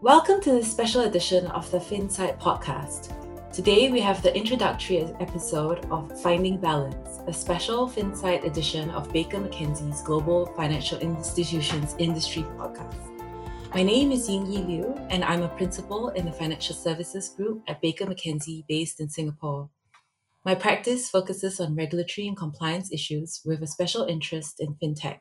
Welcome 0.00 0.40
to 0.40 0.52
this 0.52 0.70
special 0.70 1.02
edition 1.02 1.46
of 1.48 1.70
the 1.70 1.78
FinSight 1.78 2.40
podcast. 2.40 3.12
Today 3.52 3.90
we 3.90 4.00
have 4.00 4.22
the 4.22 4.34
introductory 4.34 5.02
episode 5.20 5.84
of 5.90 6.18
Finding 6.22 6.56
Balance, 6.56 7.20
a 7.26 7.32
special 7.34 7.86
FinSight 7.86 8.46
edition 8.46 8.88
of 8.92 9.12
Baker 9.12 9.36
McKenzie's 9.38 10.00
Global 10.00 10.46
Financial 10.56 10.98
Institutions 11.00 11.94
Industry 11.98 12.46
podcast. 12.56 13.10
My 13.74 13.82
name 13.82 14.12
is 14.12 14.30
Ying 14.30 14.46
Yi 14.46 14.60
Liew, 14.60 15.06
and 15.10 15.22
I'm 15.24 15.42
a 15.42 15.48
principal 15.48 16.08
in 16.10 16.24
the 16.24 16.32
Financial 16.32 16.74
Services 16.74 17.28
Group 17.28 17.64
at 17.68 17.82
Baker 17.82 18.06
McKenzie 18.06 18.66
based 18.66 18.98
in 19.00 19.10
Singapore. 19.10 19.68
My 20.44 20.54
practice 20.54 21.08
focuses 21.08 21.58
on 21.58 21.74
regulatory 21.74 22.28
and 22.28 22.36
compliance 22.36 22.92
issues 22.92 23.40
with 23.46 23.62
a 23.62 23.66
special 23.66 24.04
interest 24.04 24.60
in 24.60 24.74
fintech. 24.74 25.20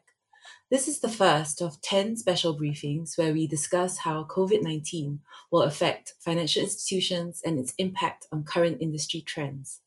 This 0.70 0.90
is 0.90 1.00
the 1.00 1.08
first 1.08 1.62
of 1.62 1.82
10 1.82 2.18
special 2.18 2.60
briefings 2.60 3.18
where 3.18 3.32
we 3.32 3.48
discuss 3.48 4.00
how 4.00 4.26
COVID 4.26 4.62
19 4.62 5.22
will 5.50 5.62
affect 5.62 6.16
financial 6.20 6.64
institutions 6.64 7.42
and 7.46 7.58
its 7.58 7.74
impact 7.78 8.28
on 8.34 8.44
current 8.44 8.82
industry 8.82 9.22
trends. 9.22 9.80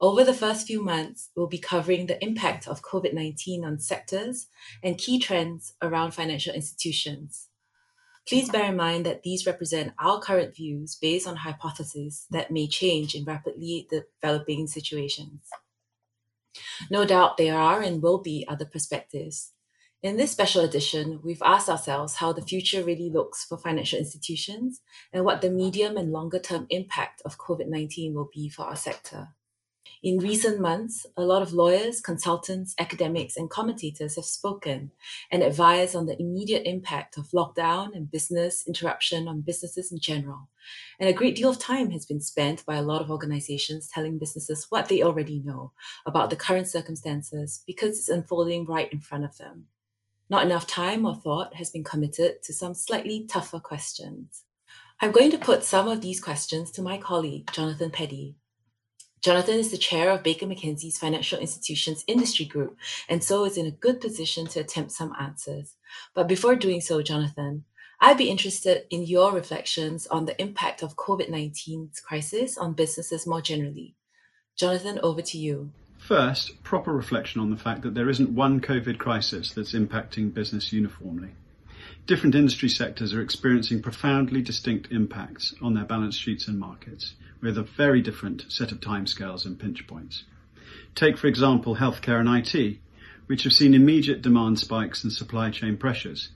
Over 0.00 0.24
the 0.24 0.34
first 0.34 0.66
few 0.66 0.82
months, 0.82 1.30
we'll 1.36 1.46
be 1.46 1.58
covering 1.58 2.06
the 2.06 2.20
impact 2.20 2.66
of 2.66 2.82
COVID 2.82 3.14
19 3.14 3.64
on 3.64 3.78
sectors 3.78 4.48
and 4.82 4.98
key 4.98 5.20
trends 5.20 5.74
around 5.80 6.10
financial 6.10 6.54
institutions. 6.54 7.49
Please 8.28 8.50
bear 8.50 8.70
in 8.70 8.76
mind 8.76 9.06
that 9.06 9.22
these 9.22 9.46
represent 9.46 9.92
our 9.98 10.20
current 10.20 10.54
views 10.54 10.96
based 11.00 11.26
on 11.26 11.36
hypotheses 11.36 12.26
that 12.30 12.50
may 12.50 12.68
change 12.68 13.14
in 13.14 13.24
rapidly 13.24 13.88
developing 13.90 14.66
situations. 14.66 15.42
No 16.90 17.04
doubt 17.04 17.36
there 17.36 17.56
are 17.56 17.80
and 17.80 18.02
will 18.02 18.20
be 18.20 18.46
other 18.48 18.64
perspectives, 18.64 19.52
in 20.02 20.16
this 20.16 20.30
special 20.30 20.64
edition, 20.64 21.20
we've 21.22 21.42
asked 21.42 21.68
ourselves 21.68 22.16
how 22.16 22.32
the 22.32 22.40
future 22.40 22.82
really 22.82 23.10
looks 23.10 23.44
for 23.44 23.58
financial 23.58 23.98
institutions 23.98 24.80
and 25.12 25.26
what 25.26 25.42
the 25.42 25.50
medium 25.50 25.98
and 25.98 26.10
longer 26.10 26.38
term 26.38 26.66
impact 26.70 27.20
of 27.26 27.36
COVID 27.36 27.68
19 27.68 28.14
will 28.14 28.30
be 28.32 28.48
for 28.48 28.64
our 28.64 28.76
sector. 28.76 29.28
In 30.02 30.16
recent 30.16 30.58
months, 30.58 31.04
a 31.18 31.22
lot 31.22 31.42
of 31.42 31.52
lawyers, 31.52 32.00
consultants, 32.00 32.74
academics, 32.78 33.36
and 33.36 33.50
commentators 33.50 34.16
have 34.16 34.24
spoken 34.24 34.92
and 35.30 35.42
advised 35.42 35.94
on 35.94 36.06
the 36.06 36.18
immediate 36.18 36.62
impact 36.64 37.18
of 37.18 37.28
lockdown 37.32 37.94
and 37.94 38.10
business 38.10 38.64
interruption 38.66 39.28
on 39.28 39.42
businesses 39.42 39.92
in 39.92 40.00
general. 40.00 40.48
And 40.98 41.06
a 41.06 41.12
great 41.12 41.36
deal 41.36 41.50
of 41.50 41.58
time 41.58 41.90
has 41.90 42.06
been 42.06 42.22
spent 42.22 42.64
by 42.64 42.76
a 42.76 42.82
lot 42.82 43.02
of 43.02 43.10
organizations 43.10 43.90
telling 43.92 44.18
businesses 44.18 44.66
what 44.70 44.88
they 44.88 45.02
already 45.02 45.42
know 45.44 45.72
about 46.06 46.30
the 46.30 46.36
current 46.36 46.68
circumstances 46.68 47.62
because 47.66 47.98
it's 47.98 48.08
unfolding 48.08 48.64
right 48.64 48.90
in 48.90 49.00
front 49.00 49.24
of 49.26 49.36
them. 49.36 49.66
Not 50.30 50.46
enough 50.46 50.66
time 50.66 51.04
or 51.04 51.14
thought 51.14 51.56
has 51.56 51.68
been 51.68 51.84
committed 51.84 52.42
to 52.44 52.54
some 52.54 52.72
slightly 52.72 53.26
tougher 53.28 53.60
questions. 53.60 54.44
I'm 54.98 55.12
going 55.12 55.30
to 55.32 55.38
put 55.38 55.62
some 55.62 55.88
of 55.88 56.00
these 56.00 56.22
questions 56.22 56.70
to 56.72 56.82
my 56.82 56.96
colleague, 56.96 57.50
Jonathan 57.52 57.90
Peddie. 57.90 58.36
Jonathan 59.22 59.58
is 59.58 59.70
the 59.70 59.76
chair 59.76 60.10
of 60.10 60.22
Baker 60.22 60.46
McKenzie's 60.46 60.98
Financial 60.98 61.38
Institutions 61.38 62.04
Industry 62.06 62.46
Group, 62.46 62.78
and 63.06 63.22
so 63.22 63.44
is 63.44 63.58
in 63.58 63.66
a 63.66 63.70
good 63.70 64.00
position 64.00 64.46
to 64.46 64.60
attempt 64.60 64.92
some 64.92 65.14
answers. 65.20 65.74
But 66.14 66.26
before 66.26 66.56
doing 66.56 66.80
so, 66.80 67.02
Jonathan, 67.02 67.64
I'd 68.00 68.16
be 68.16 68.30
interested 68.30 68.86
in 68.88 69.04
your 69.04 69.32
reflections 69.32 70.06
on 70.06 70.24
the 70.24 70.40
impact 70.40 70.82
of 70.82 70.96
COVID 70.96 71.28
19's 71.28 72.00
crisis 72.00 72.56
on 72.56 72.72
businesses 72.72 73.26
more 73.26 73.42
generally. 73.42 73.94
Jonathan, 74.56 74.98
over 75.02 75.20
to 75.20 75.36
you. 75.36 75.70
First, 75.98 76.62
proper 76.62 76.94
reflection 76.94 77.42
on 77.42 77.50
the 77.50 77.58
fact 77.58 77.82
that 77.82 77.94
there 77.94 78.08
isn't 78.08 78.30
one 78.30 78.60
COVID 78.62 78.96
crisis 78.96 79.52
that's 79.52 79.74
impacting 79.74 80.32
business 80.32 80.72
uniformly. 80.72 81.28
Different 82.10 82.34
industry 82.34 82.68
sectors 82.68 83.14
are 83.14 83.22
experiencing 83.22 83.82
profoundly 83.82 84.42
distinct 84.42 84.90
impacts 84.90 85.54
on 85.62 85.74
their 85.74 85.84
balance 85.84 86.16
sheets 86.16 86.48
and 86.48 86.58
markets, 86.58 87.14
with 87.40 87.56
a 87.56 87.62
very 87.62 88.02
different 88.02 88.46
set 88.48 88.72
of 88.72 88.80
timescales 88.80 89.46
and 89.46 89.56
pinch 89.56 89.86
points. 89.86 90.24
Take, 90.96 91.16
for 91.16 91.28
example, 91.28 91.76
healthcare 91.76 92.18
and 92.18 92.28
IT, 92.28 92.78
which 93.28 93.44
have 93.44 93.52
seen 93.52 93.74
immediate 93.74 94.22
demand 94.22 94.58
spikes 94.58 95.04
and 95.04 95.12
supply 95.12 95.50
chain 95.50 95.76
pressures. 95.76 96.30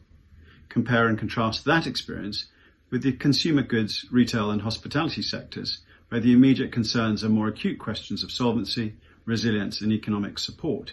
Compare 0.68 1.08
and 1.08 1.18
contrast 1.18 1.64
that 1.64 1.88
experience 1.88 2.46
with 2.90 3.02
the 3.02 3.10
consumer 3.10 3.62
goods, 3.62 4.06
retail, 4.12 4.52
and 4.52 4.62
hospitality 4.62 5.22
sectors, 5.22 5.80
where 6.08 6.20
the 6.20 6.32
immediate 6.32 6.70
concerns 6.70 7.24
are 7.24 7.28
more 7.28 7.48
acute 7.48 7.80
questions 7.80 8.22
of 8.22 8.30
solvency, 8.30 8.94
resilience 9.24 9.80
and 9.80 9.92
economic 9.92 10.38
support 10.38 10.92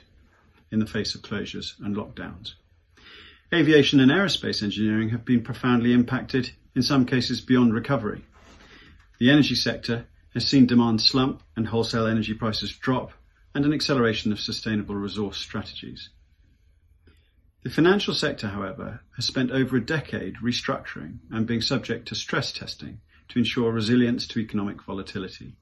in 0.71 0.79
the 0.79 0.87
face 0.87 1.13
of 1.13 1.21
closures 1.21 1.79
and 1.85 1.95
lockdowns. 1.95 2.55
Aviation 3.53 3.99
and 3.99 4.09
aerospace 4.09 4.63
engineering 4.63 5.09
have 5.09 5.25
been 5.25 5.43
profoundly 5.43 5.91
impacted, 5.91 6.51
in 6.73 6.81
some 6.81 7.05
cases 7.05 7.41
beyond 7.41 7.73
recovery. 7.73 8.23
The 9.19 9.29
energy 9.29 9.55
sector 9.55 10.07
has 10.33 10.47
seen 10.47 10.67
demand 10.67 11.01
slump 11.01 11.43
and 11.57 11.67
wholesale 11.67 12.07
energy 12.07 12.33
prices 12.33 12.71
drop, 12.71 13.11
and 13.53 13.65
an 13.65 13.73
acceleration 13.73 14.31
of 14.31 14.39
sustainable 14.39 14.95
resource 14.95 15.37
strategies. 15.37 16.09
The 17.63 17.69
financial 17.69 18.13
sector, 18.13 18.47
however, 18.47 19.01
has 19.17 19.25
spent 19.25 19.51
over 19.51 19.75
a 19.75 19.85
decade 19.85 20.37
restructuring 20.37 21.17
and 21.29 21.45
being 21.45 21.61
subject 21.61 22.07
to 22.07 22.15
stress 22.15 22.53
testing 22.53 23.01
to 23.27 23.39
ensure 23.39 23.73
resilience 23.73 24.27
to 24.27 24.39
economic 24.39 24.81
volatility. 24.81 25.57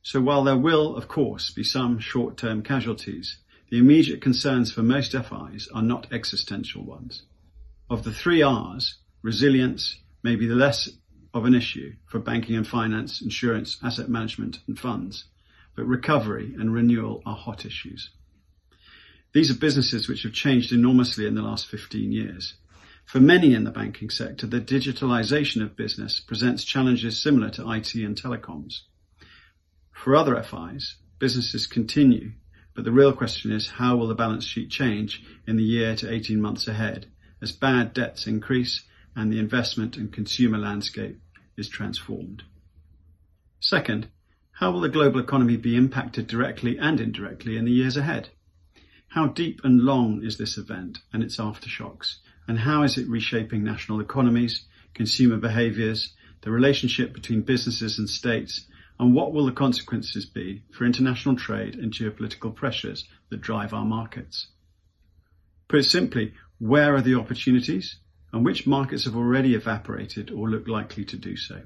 So 0.00 0.22
while 0.22 0.44
there 0.44 0.56
will, 0.56 0.96
of 0.96 1.08
course, 1.08 1.50
be 1.50 1.62
some 1.62 1.98
short-term 1.98 2.62
casualties, 2.62 3.36
the 3.72 3.78
immediate 3.78 4.20
concerns 4.20 4.70
for 4.70 4.82
most 4.82 5.12
FIs 5.12 5.66
are 5.72 5.80
not 5.80 6.12
existential 6.12 6.84
ones. 6.84 7.22
Of 7.88 8.04
the 8.04 8.12
three 8.12 8.42
R's, 8.42 8.98
resilience 9.22 9.96
may 10.22 10.36
be 10.36 10.46
the 10.46 10.54
less 10.54 10.90
of 11.32 11.46
an 11.46 11.54
issue 11.54 11.94
for 12.04 12.18
banking 12.18 12.54
and 12.54 12.66
finance, 12.66 13.22
insurance, 13.22 13.78
asset 13.82 14.10
management 14.10 14.58
and 14.68 14.78
funds, 14.78 15.24
but 15.74 15.86
recovery 15.86 16.54
and 16.58 16.74
renewal 16.74 17.22
are 17.24 17.34
hot 17.34 17.64
issues. 17.64 18.10
These 19.32 19.50
are 19.50 19.54
businesses 19.54 20.06
which 20.06 20.24
have 20.24 20.34
changed 20.34 20.70
enormously 20.70 21.24
in 21.24 21.34
the 21.34 21.40
last 21.40 21.66
15 21.66 22.12
years. 22.12 22.56
For 23.06 23.20
many 23.20 23.54
in 23.54 23.64
the 23.64 23.70
banking 23.70 24.10
sector, 24.10 24.46
the 24.46 24.60
digitalization 24.60 25.62
of 25.62 25.76
business 25.76 26.20
presents 26.20 26.62
challenges 26.62 27.18
similar 27.18 27.48
to 27.48 27.70
IT 27.72 27.94
and 27.94 28.20
telecoms. 28.20 28.80
For 29.92 30.14
other 30.14 30.42
FIs, 30.42 30.96
businesses 31.18 31.66
continue, 31.66 32.32
but 32.74 32.84
the 32.84 32.92
real 32.92 33.12
question 33.12 33.52
is 33.52 33.68
how 33.68 33.96
will 33.96 34.08
the 34.08 34.14
balance 34.14 34.44
sheet 34.44 34.70
change 34.70 35.22
in 35.46 35.56
the 35.56 35.62
year 35.62 35.94
to 35.96 36.10
18 36.10 36.40
months 36.40 36.66
ahead 36.68 37.06
as 37.40 37.52
bad 37.52 37.92
debts 37.92 38.26
increase 38.26 38.84
and 39.14 39.32
the 39.32 39.38
investment 39.38 39.96
and 39.96 40.12
consumer 40.12 40.58
landscape 40.58 41.20
is 41.56 41.68
transformed. 41.68 42.42
Second, 43.60 44.08
how 44.52 44.70
will 44.70 44.80
the 44.80 44.88
global 44.88 45.20
economy 45.20 45.56
be 45.56 45.76
impacted 45.76 46.26
directly 46.26 46.78
and 46.78 47.00
indirectly 47.00 47.56
in 47.56 47.64
the 47.64 47.72
years 47.72 47.96
ahead? 47.96 48.30
How 49.08 49.26
deep 49.26 49.60
and 49.64 49.80
long 49.80 50.24
is 50.24 50.38
this 50.38 50.56
event 50.56 51.00
and 51.12 51.22
its 51.22 51.36
aftershocks? 51.36 52.16
And 52.48 52.60
how 52.60 52.82
is 52.82 52.96
it 52.96 53.08
reshaping 53.08 53.62
national 53.62 54.00
economies, 54.00 54.64
consumer 54.94 55.36
behaviours, 55.36 56.14
the 56.40 56.50
relationship 56.50 57.12
between 57.12 57.42
businesses 57.42 57.98
and 57.98 58.08
states, 58.08 58.66
and 59.02 59.14
what 59.14 59.32
will 59.32 59.46
the 59.46 59.50
consequences 59.50 60.26
be 60.26 60.62
for 60.70 60.84
international 60.84 61.34
trade 61.34 61.74
and 61.74 61.92
geopolitical 61.92 62.54
pressures 62.54 63.04
that 63.30 63.40
drive 63.40 63.74
our 63.74 63.84
markets? 63.84 64.46
Put 65.66 65.86
simply, 65.86 66.34
where 66.60 66.94
are 66.94 67.02
the 67.02 67.16
opportunities 67.16 67.96
and 68.32 68.44
which 68.44 68.64
markets 68.64 69.06
have 69.06 69.16
already 69.16 69.56
evaporated 69.56 70.30
or 70.30 70.48
look 70.48 70.68
likely 70.68 71.04
to 71.06 71.16
do 71.16 71.36
so? 71.36 71.62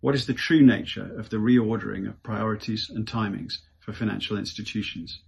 What 0.00 0.16
is 0.16 0.26
the 0.26 0.34
true 0.34 0.60
nature 0.60 1.08
of 1.16 1.30
the 1.30 1.36
reordering 1.36 2.08
of 2.08 2.20
priorities 2.24 2.90
and 2.92 3.06
timings 3.06 3.58
for 3.78 3.92
financial 3.92 4.36
institutions? 4.36 5.20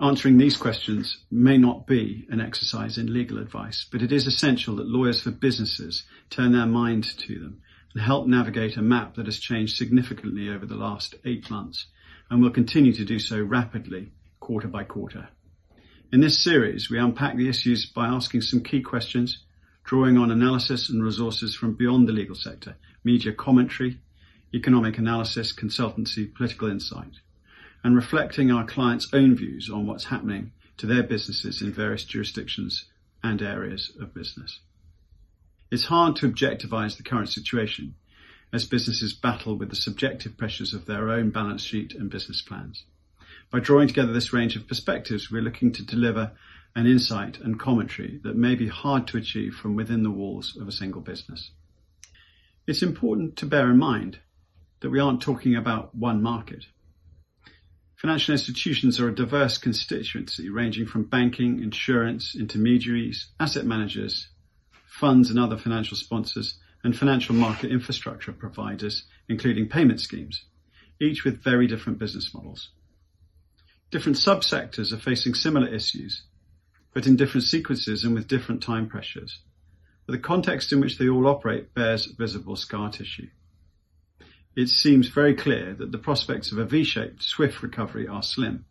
Answering 0.00 0.38
these 0.38 0.56
questions 0.56 1.24
may 1.28 1.58
not 1.58 1.88
be 1.88 2.24
an 2.30 2.40
exercise 2.40 2.98
in 2.98 3.12
legal 3.12 3.38
advice, 3.38 3.84
but 3.90 4.02
it 4.02 4.12
is 4.12 4.28
essential 4.28 4.76
that 4.76 4.86
lawyers 4.86 5.22
for 5.22 5.32
businesses 5.32 6.04
turn 6.30 6.52
their 6.52 6.66
mind 6.66 7.02
to 7.26 7.40
them 7.40 7.62
help 7.98 8.26
navigate 8.26 8.76
a 8.76 8.82
map 8.82 9.14
that 9.14 9.26
has 9.26 9.38
changed 9.38 9.76
significantly 9.76 10.48
over 10.48 10.66
the 10.66 10.74
last 10.74 11.14
eight 11.24 11.50
months 11.50 11.86
and 12.30 12.42
will 12.42 12.50
continue 12.50 12.92
to 12.92 13.04
do 13.04 13.18
so 13.18 13.40
rapidly 13.40 14.10
quarter 14.40 14.68
by 14.68 14.84
quarter. 14.84 15.28
In 16.12 16.20
this 16.20 16.42
series, 16.42 16.88
we 16.88 16.98
unpack 16.98 17.36
the 17.36 17.48
issues 17.48 17.86
by 17.86 18.06
asking 18.06 18.42
some 18.42 18.62
key 18.62 18.80
questions, 18.80 19.44
drawing 19.84 20.16
on 20.16 20.30
analysis 20.30 20.88
and 20.88 21.02
resources 21.02 21.54
from 21.54 21.74
beyond 21.74 22.08
the 22.08 22.12
legal 22.12 22.36
sector, 22.36 22.76
media 23.02 23.32
commentary, 23.32 24.00
economic 24.54 24.98
analysis, 24.98 25.52
consultancy, 25.52 26.32
political 26.32 26.70
insight, 26.70 27.14
and 27.82 27.96
reflecting 27.96 28.50
our 28.50 28.64
clients' 28.64 29.08
own 29.12 29.36
views 29.36 29.70
on 29.70 29.86
what's 29.86 30.04
happening 30.04 30.52
to 30.76 30.86
their 30.86 31.02
businesses 31.02 31.62
in 31.62 31.72
various 31.72 32.04
jurisdictions 32.04 32.86
and 33.22 33.42
areas 33.42 33.92
of 34.00 34.14
business. 34.14 34.60
It's 35.76 35.84
hard 35.84 36.16
to 36.16 36.26
objectivise 36.26 36.96
the 36.96 37.02
current 37.02 37.28
situation 37.28 37.96
as 38.50 38.64
businesses 38.64 39.12
battle 39.12 39.58
with 39.58 39.68
the 39.68 39.76
subjective 39.76 40.38
pressures 40.38 40.72
of 40.72 40.86
their 40.86 41.10
own 41.10 41.28
balance 41.28 41.62
sheet 41.62 41.92
and 41.92 42.08
business 42.08 42.40
plans. 42.40 42.86
By 43.50 43.60
drawing 43.60 43.88
together 43.88 44.14
this 44.14 44.32
range 44.32 44.56
of 44.56 44.66
perspectives, 44.66 45.30
we're 45.30 45.42
looking 45.42 45.72
to 45.72 45.84
deliver 45.84 46.32
an 46.74 46.86
insight 46.86 47.38
and 47.40 47.60
commentary 47.60 48.18
that 48.24 48.38
may 48.38 48.54
be 48.54 48.68
hard 48.68 49.06
to 49.08 49.18
achieve 49.18 49.54
from 49.54 49.76
within 49.76 50.02
the 50.02 50.10
walls 50.10 50.56
of 50.58 50.66
a 50.66 50.72
single 50.72 51.02
business. 51.02 51.50
It's 52.66 52.82
important 52.82 53.36
to 53.36 53.44
bear 53.44 53.70
in 53.70 53.76
mind 53.76 54.20
that 54.80 54.88
we 54.88 54.98
aren't 54.98 55.20
talking 55.20 55.56
about 55.56 55.94
one 55.94 56.22
market. 56.22 56.64
Financial 57.96 58.32
institutions 58.32 58.98
are 58.98 59.10
a 59.10 59.14
diverse 59.14 59.58
constituency 59.58 60.48
ranging 60.48 60.86
from 60.86 61.04
banking, 61.04 61.62
insurance, 61.62 62.34
intermediaries, 62.34 63.26
asset 63.38 63.66
managers, 63.66 64.28
funds 64.98 65.28
and 65.28 65.38
other 65.38 65.58
financial 65.58 65.96
sponsors, 65.96 66.54
and 66.82 66.96
financial 66.96 67.34
market 67.34 67.70
infrastructure 67.70 68.32
providers, 68.32 69.04
including 69.28 69.68
payment 69.68 70.00
schemes, 70.00 70.44
each 71.00 71.24
with 71.24 71.42
very 71.42 71.66
different 71.66 71.98
business 71.98 72.32
models. 72.32 72.70
Different 73.90 74.16
subsectors 74.16 74.92
are 74.92 74.98
facing 74.98 75.34
similar 75.34 75.68
issues, 75.68 76.22
but 76.94 77.06
in 77.06 77.16
different 77.16 77.44
sequences 77.44 78.04
and 78.04 78.14
with 78.14 78.28
different 78.28 78.62
time 78.62 78.88
pressures. 78.88 79.40
But 80.06 80.12
the 80.12 80.18
context 80.18 80.72
in 80.72 80.80
which 80.80 80.96
they 80.96 81.08
all 81.08 81.26
operate 81.26 81.74
bears 81.74 82.06
visible 82.06 82.56
scar 82.56 82.90
tissue. 82.90 83.28
It 84.56 84.68
seems 84.68 85.08
very 85.08 85.34
clear 85.34 85.74
that 85.74 85.92
the 85.92 85.98
prospects 85.98 86.52
of 86.52 86.58
a 86.58 86.64
V-shaped, 86.64 87.22
swift 87.22 87.62
recovery 87.62 88.08
are 88.08 88.22
slim. 88.22 88.64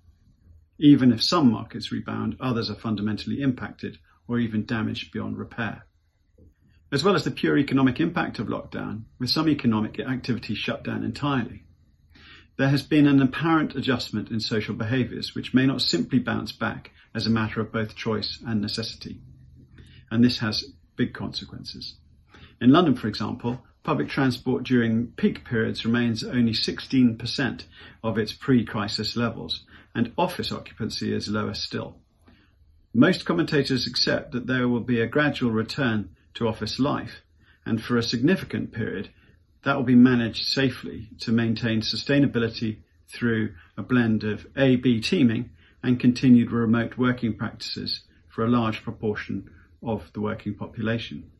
Even 0.79 1.11
if 1.11 1.21
some 1.21 1.51
markets 1.51 1.91
rebound, 1.91 2.35
others 2.39 2.71
are 2.71 2.75
fundamentally 2.75 3.41
impacted 3.41 3.99
or 4.27 4.39
even 4.39 4.65
damaged 4.65 5.11
beyond 5.11 5.37
repair 5.37 5.85
as 6.95 7.03
well 7.03 7.13
as 7.13 7.25
the 7.25 7.31
pure 7.31 7.57
economic 7.57 7.99
impact 7.99 8.39
of 8.39 8.47
lockdown, 8.47 9.01
with 9.19 9.29
some 9.29 9.49
economic 9.49 9.99
activity 9.99 10.55
shut 10.55 10.81
down 10.81 11.03
entirely. 11.03 11.61
There 12.57 12.69
has 12.69 12.83
been 12.83 13.05
an 13.05 13.21
apparent 13.21 13.75
adjustment 13.75 14.31
in 14.31 14.39
social 14.39 14.73
behaviours 14.73 15.35
which 15.35 15.53
may 15.53 15.65
not 15.65 15.81
simply 15.81 16.19
bounce 16.19 16.53
back 16.53 16.91
as 17.13 17.27
a 17.27 17.29
matter 17.29 17.59
of 17.59 17.73
both 17.73 17.97
choice 17.97 18.39
and 18.47 18.61
necessity. 18.61 19.19
And 20.09 20.23
this 20.23 20.39
has 20.39 20.71
big 20.95 21.13
consequences. 21.13 21.95
In 22.61 22.71
London, 22.71 22.95
for 22.95 23.09
example, 23.09 23.61
public 23.83 24.07
transport 24.07 24.63
during 24.63 25.07
peak 25.17 25.43
periods 25.43 25.83
remains 25.83 26.23
only 26.23 26.53
16% 26.53 27.63
of 28.05 28.17
its 28.17 28.31
pre-crisis 28.31 29.17
levels, 29.17 29.65
and 29.93 30.13
office 30.17 30.49
occupancy 30.49 31.13
is 31.13 31.27
lower 31.27 31.55
still. 31.55 31.97
Most 32.93 33.25
commentators 33.25 33.85
accept 33.85 34.31
that 34.31 34.47
there 34.47 34.69
will 34.69 34.79
be 34.79 35.01
a 35.01 35.07
gradual 35.07 35.51
return 35.51 36.11
to 36.35 36.47
office 36.47 36.79
life, 36.79 37.21
and 37.65 37.81
for 37.81 37.97
a 37.97 38.03
significant 38.03 38.71
period, 38.71 39.09
that 39.63 39.75
will 39.75 39.83
be 39.83 39.95
managed 39.95 40.45
safely 40.45 41.09
to 41.19 41.31
maintain 41.31 41.81
sustainability 41.81 42.77
through 43.07 43.53
a 43.77 43.81
blend 43.83 44.23
of 44.23 44.45
A-B 44.55 45.01
teaming 45.01 45.49
and 45.81 45.99
continued 45.99 46.51
remote 46.51 46.97
working 46.97 47.35
practices 47.35 48.01
for 48.27 48.45
a 48.45 48.49
large 48.49 48.83
proportion 48.83 49.49
of 49.81 50.11
the 50.13 50.21
working 50.21 50.53
population. 50.53 51.31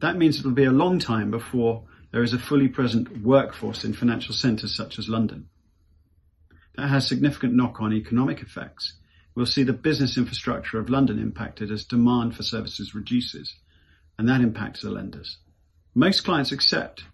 That 0.00 0.16
means 0.16 0.38
it'll 0.38 0.52
be 0.52 0.64
a 0.64 0.72
long 0.72 0.98
time 0.98 1.30
before 1.30 1.84
there 2.12 2.22
is 2.22 2.32
a 2.32 2.38
fully 2.38 2.68
present 2.68 3.22
workforce 3.22 3.84
in 3.84 3.92
financial 3.92 4.34
centres 4.34 4.74
such 4.74 4.98
as 4.98 5.08
London. 5.08 5.48
That 6.76 6.88
has 6.88 7.06
significant 7.06 7.54
knock-on 7.54 7.92
economic 7.92 8.40
effects. 8.40 8.94
We'll 9.34 9.46
see 9.46 9.62
the 9.62 9.72
business 9.72 10.16
infrastructure 10.16 10.78
of 10.78 10.90
London 10.90 11.18
impacted 11.18 11.70
as 11.70 11.84
demand 11.84 12.34
for 12.34 12.42
services 12.42 12.94
reduces 12.94 13.54
and 14.20 14.28
that 14.28 14.42
impacts 14.42 14.82
the 14.82 14.90
lenders. 14.90 15.38
Most 15.94 16.26
clients 16.26 16.52
accept 16.52 17.04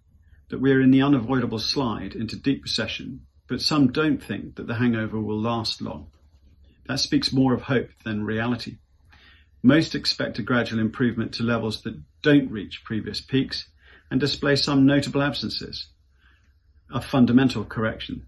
that 0.48 0.60
we 0.60 0.72
are 0.72 0.80
in 0.80 0.90
the 0.90 1.02
unavoidable 1.02 1.60
slide 1.60 2.16
into 2.16 2.34
deep 2.34 2.64
recession, 2.64 3.20
but 3.46 3.60
some 3.60 3.92
don't 3.92 4.20
think 4.20 4.56
that 4.56 4.66
the 4.66 4.74
hangover 4.74 5.20
will 5.20 5.40
last 5.40 5.80
long. 5.80 6.08
That 6.88 6.98
speaks 6.98 7.32
more 7.32 7.54
of 7.54 7.62
hope 7.62 7.90
than 8.04 8.24
reality. 8.24 8.78
Most 9.62 9.94
expect 9.94 10.40
a 10.40 10.42
gradual 10.42 10.80
improvement 10.80 11.34
to 11.34 11.44
levels 11.44 11.82
that 11.82 12.02
don't 12.22 12.50
reach 12.50 12.82
previous 12.82 13.20
peaks 13.20 13.68
and 14.10 14.18
display 14.18 14.56
some 14.56 14.84
notable 14.84 15.22
absences, 15.22 15.86
a 16.92 17.00
fundamental 17.00 17.64
correction. 17.64 18.26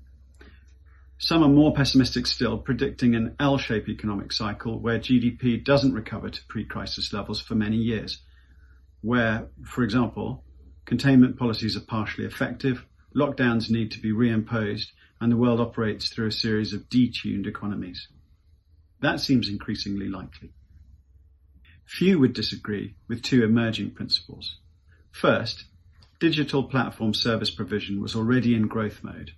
Some 1.19 1.43
are 1.43 1.49
more 1.49 1.75
pessimistic 1.75 2.29
still, 2.29 2.59
predicting 2.59 3.17
an 3.17 3.35
L-shaped 3.41 3.89
economic 3.89 4.31
cycle 4.31 4.79
where 4.79 5.01
GDP 5.01 5.65
doesn't 5.65 5.95
recover 5.95 6.31
to 6.31 6.45
pre-crisis 6.47 7.13
levels 7.13 7.41
for 7.41 7.57
many 7.57 7.77
years 7.77 8.21
where, 9.01 9.49
for 9.65 9.83
example, 9.83 10.45
containment 10.85 11.39
policies 11.39 11.77
are 11.77 11.81
partially 11.81 12.25
effective, 12.25 12.85
lockdowns 13.15 13.71
need 13.71 13.91
to 13.93 14.01
be 14.01 14.13
reimposed, 14.13 14.93
and 15.21 15.33
the 15.33 15.37
world 15.37 15.61
operates 15.61 16.09
through 16.09 16.29
a 16.29 16.33
series 16.33 16.73
of 16.73 16.89
detuned 16.89 17.47
economies. 17.47 18.09
That 19.01 19.21
seems 19.21 19.49
increasingly 19.49 20.09
likely. 20.09 20.53
Few 21.85 22.19
would 22.19 22.35
disagree 22.35 22.97
with 23.09 23.23
two 23.23 23.45
emerging 23.45 23.93
principles. 23.93 24.59
First, 25.11 25.65
digital 26.21 26.65
platform 26.65 27.15
service 27.15 27.51
provision 27.51 28.01
was 28.01 28.15
already 28.15 28.55
in 28.55 28.67
growth 28.67 29.03
mode, 29.03 29.33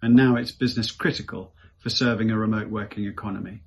and 0.00 0.14
now 0.14 0.36
it's 0.36 0.52
business 0.52 0.90
critical 0.90 1.52
for 1.78 1.90
serving 1.90 2.30
a 2.30 2.38
remote 2.38 2.68
working 2.68 3.04
economy. 3.04 3.62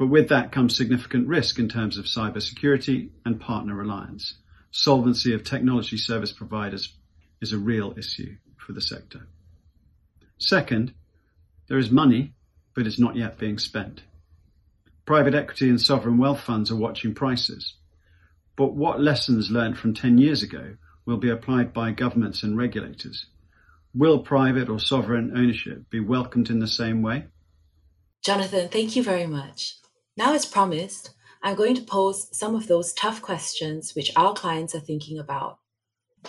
But 0.00 0.06
with 0.06 0.30
that 0.30 0.50
comes 0.50 0.74
significant 0.74 1.28
risk 1.28 1.58
in 1.58 1.68
terms 1.68 1.98
of 1.98 2.06
cybersecurity 2.06 3.10
and 3.26 3.38
partner 3.38 3.74
reliance. 3.74 4.32
Solvency 4.70 5.34
of 5.34 5.44
technology 5.44 5.98
service 5.98 6.32
providers 6.32 6.94
is 7.42 7.52
a 7.52 7.58
real 7.58 7.92
issue 7.98 8.36
for 8.56 8.72
the 8.72 8.80
sector. 8.80 9.26
Second, 10.38 10.94
there 11.68 11.76
is 11.76 11.90
money, 11.90 12.32
but 12.74 12.86
it's 12.86 12.98
not 12.98 13.14
yet 13.14 13.36
being 13.36 13.58
spent. 13.58 14.00
Private 15.04 15.34
equity 15.34 15.68
and 15.68 15.78
sovereign 15.78 16.16
wealth 16.16 16.40
funds 16.40 16.70
are 16.70 16.76
watching 16.76 17.14
prices. 17.14 17.74
But 18.56 18.72
what 18.72 19.02
lessons 19.02 19.50
learned 19.50 19.76
from 19.76 19.92
10 19.92 20.16
years 20.16 20.42
ago 20.42 20.76
will 21.04 21.18
be 21.18 21.28
applied 21.28 21.74
by 21.74 21.90
governments 21.90 22.42
and 22.42 22.56
regulators? 22.56 23.26
Will 23.94 24.20
private 24.20 24.70
or 24.70 24.80
sovereign 24.80 25.36
ownership 25.36 25.90
be 25.90 26.00
welcomed 26.00 26.48
in 26.48 26.58
the 26.58 26.66
same 26.66 27.02
way? 27.02 27.26
Jonathan, 28.24 28.70
thank 28.70 28.96
you 28.96 29.02
very 29.02 29.26
much. 29.26 29.76
Now, 30.16 30.34
as 30.34 30.44
promised, 30.44 31.10
I'm 31.42 31.54
going 31.56 31.74
to 31.76 31.82
pose 31.82 32.28
some 32.36 32.54
of 32.54 32.66
those 32.66 32.92
tough 32.92 33.22
questions 33.22 33.94
which 33.94 34.12
our 34.16 34.34
clients 34.34 34.74
are 34.74 34.80
thinking 34.80 35.18
about. 35.18 35.58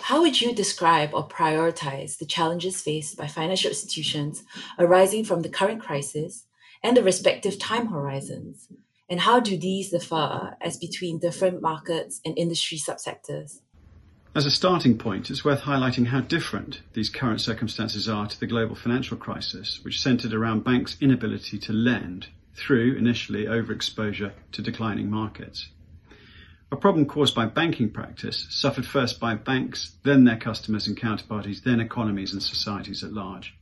How 0.00 0.22
would 0.22 0.40
you 0.40 0.54
describe 0.54 1.12
or 1.12 1.28
prioritize 1.28 2.16
the 2.16 2.24
challenges 2.24 2.80
faced 2.80 3.18
by 3.18 3.26
financial 3.26 3.70
institutions 3.70 4.42
arising 4.78 5.24
from 5.24 5.42
the 5.42 5.50
current 5.50 5.82
crisis 5.82 6.46
and 6.82 6.96
the 6.96 7.02
respective 7.02 7.58
time 7.58 7.88
horizons? 7.88 8.68
And 9.10 9.20
how 9.20 9.40
do 9.40 9.58
these 9.58 9.90
differ 9.90 10.56
as 10.62 10.78
between 10.78 11.18
different 11.18 11.60
markets 11.60 12.20
and 12.24 12.38
industry 12.38 12.78
subsectors? 12.78 13.60
As 14.34 14.46
a 14.46 14.50
starting 14.50 14.96
point, 14.96 15.28
it's 15.28 15.44
worth 15.44 15.62
highlighting 15.62 16.06
how 16.06 16.22
different 16.22 16.80
these 16.94 17.10
current 17.10 17.42
circumstances 17.42 18.08
are 18.08 18.26
to 18.26 18.40
the 18.40 18.46
global 18.46 18.74
financial 18.74 19.18
crisis, 19.18 19.80
which 19.82 20.00
centered 20.00 20.32
around 20.32 20.64
banks' 20.64 20.96
inability 21.02 21.58
to 21.58 21.74
lend 21.74 22.28
through 22.54 22.96
initially 22.96 23.46
overexposure 23.46 24.32
to 24.52 24.62
declining 24.62 25.10
markets. 25.10 25.68
A 26.70 26.76
problem 26.76 27.04
caused 27.06 27.34
by 27.34 27.46
banking 27.46 27.90
practice 27.90 28.46
suffered 28.48 28.86
first 28.86 29.20
by 29.20 29.34
banks, 29.34 29.92
then 30.04 30.24
their 30.24 30.38
customers 30.38 30.86
and 30.86 30.96
counterparties, 30.96 31.62
then 31.62 31.80
economies 31.80 32.32
and 32.32 32.42
societies 32.42 33.04
at 33.04 33.12
large. 33.12 33.54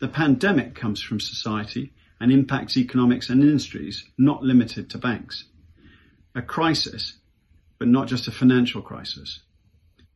The 0.00 0.08
pandemic 0.08 0.74
comes 0.74 1.00
from 1.00 1.20
society 1.20 1.92
and 2.20 2.32
impacts 2.32 2.76
economics 2.76 3.30
and 3.30 3.42
industries 3.42 4.04
not 4.18 4.42
limited 4.42 4.90
to 4.90 4.98
banks. 4.98 5.44
A 6.34 6.42
crisis, 6.42 7.14
but 7.78 7.88
not 7.88 8.08
just 8.08 8.26
a 8.26 8.32
financial 8.32 8.82
crisis. 8.82 9.40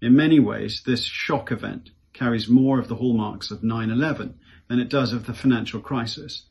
In 0.02 0.16
many 0.16 0.40
ways, 0.40 0.82
this 0.84 1.04
shock 1.04 1.52
event 1.52 1.90
carries 2.12 2.48
more 2.48 2.78
of 2.78 2.88
the 2.88 2.96
hallmarks 2.96 3.50
of 3.50 3.60
9-11 3.60 4.34
than 4.68 4.80
it 4.80 4.88
does 4.88 5.12
of 5.12 5.26
the 5.26 5.34
financial 5.34 5.80
crisis, 5.80 6.46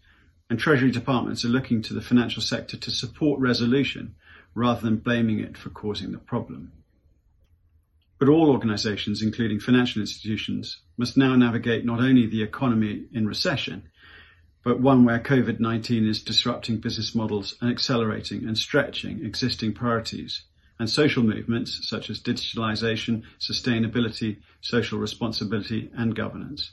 and 0.49 0.59
Treasury 0.59 0.91
departments 0.91 1.43
are 1.43 1.49
looking 1.49 1.81
to 1.83 1.93
the 1.93 2.01
financial 2.01 2.41
sector 2.41 2.77
to 2.77 2.91
support 2.91 3.39
resolution 3.39 4.15
rather 4.53 4.81
than 4.81 4.97
blaming 4.97 5.39
it 5.39 5.57
for 5.57 5.69
causing 5.69 6.11
the 6.11 6.17
problem. 6.17 6.71
But 8.17 8.29
all 8.29 8.49
organisations, 8.49 9.21
including 9.21 9.59
financial 9.59 10.01
institutions, 10.01 10.79
must 10.97 11.17
now 11.17 11.35
navigate 11.35 11.83
not 11.83 11.99
only 11.99 12.27
the 12.27 12.43
economy 12.43 13.05
in 13.11 13.27
recession, 13.27 13.89
but 14.63 14.79
one 14.79 15.03
where 15.03 15.19
COVID-19 15.19 16.07
is 16.07 16.23
disrupting 16.23 16.77
business 16.77 17.13
models 17.13 17.55
and 17.61 17.69
accelerating 17.69 18.47
and 18.47 18.57
stretching 18.57 19.23
existing 19.25 19.73
priorities 19.73 20.43
and 20.79 20.89
social 20.89 21.23
movements 21.23 21.87
such 21.87 22.09
as 22.09 22.19
digitalisation, 22.19 23.23
sustainability, 23.39 24.37
social 24.61 24.99
responsibility 24.99 25.89
and 25.95 26.15
governance. 26.15 26.71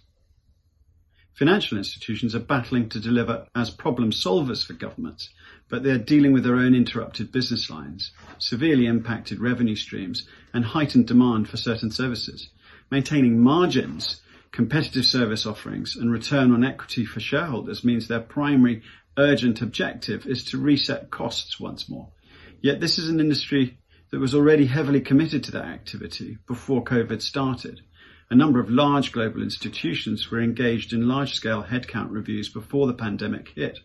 Financial 1.35 1.79
institutions 1.79 2.35
are 2.35 2.41
battling 2.41 2.89
to 2.91 3.01
deliver 3.01 3.47
as 3.55 3.71
problem 3.71 4.11
solvers 4.11 4.67
for 4.67 4.75
governments, 4.75 5.31
but 5.69 5.83
they're 5.83 5.99
dealing 5.99 6.33
with 6.33 6.45
their 6.45 6.57
own 6.57 6.75
interrupted 6.75 7.33
business 7.33 7.71
lines, 7.71 8.12
severely 8.39 8.87
impacted 8.87 9.41
revenue 9.41 9.77
streams, 9.77 10.27
and 10.53 10.65
heightened 10.65 11.07
demand 11.07 11.49
for 11.49 11.57
certain 11.57 11.91
services. 11.91 12.51
Maintaining 12.91 13.41
margins 13.41 14.21
competitive 14.53 15.07
service 15.07 15.47
offerings 15.47 15.97
and 15.97 16.12
return 16.12 16.53
on 16.53 16.62
equity 16.62 17.07
for 17.07 17.21
shareholders 17.21 17.83
means 17.83 18.07
their 18.07 18.21
primary 18.21 18.83
urgent 19.17 19.62
objective 19.62 20.27
is 20.27 20.45
to 20.45 20.59
reset 20.59 21.11
costs 21.11 21.59
once 21.59 21.89
more. 21.89 22.09
Yet 22.61 22.79
this 22.79 22.99
is 22.99 23.09
an 23.09 23.19
industry 23.19 23.79
that 24.11 24.21
was 24.21 24.35
already 24.35 24.67
heavily 24.67 25.01
committed 25.01 25.45
to 25.45 25.53
that 25.53 25.65
activity 25.65 26.37
before 26.47 26.85
COVID 26.85 27.23
started. 27.23 27.81
A 28.33 28.35
number 28.35 28.61
of 28.61 28.71
large 28.71 29.12
global 29.12 29.43
institutions 29.43 30.31
were 30.31 30.41
engaged 30.41 30.95
in 30.95 31.07
large-scale 31.07 31.65
headcount 31.65 32.07
reviews 32.09 32.49
before 32.49 32.87
the 32.87 32.95
pandemic 32.95 33.51
hit. 33.51 33.81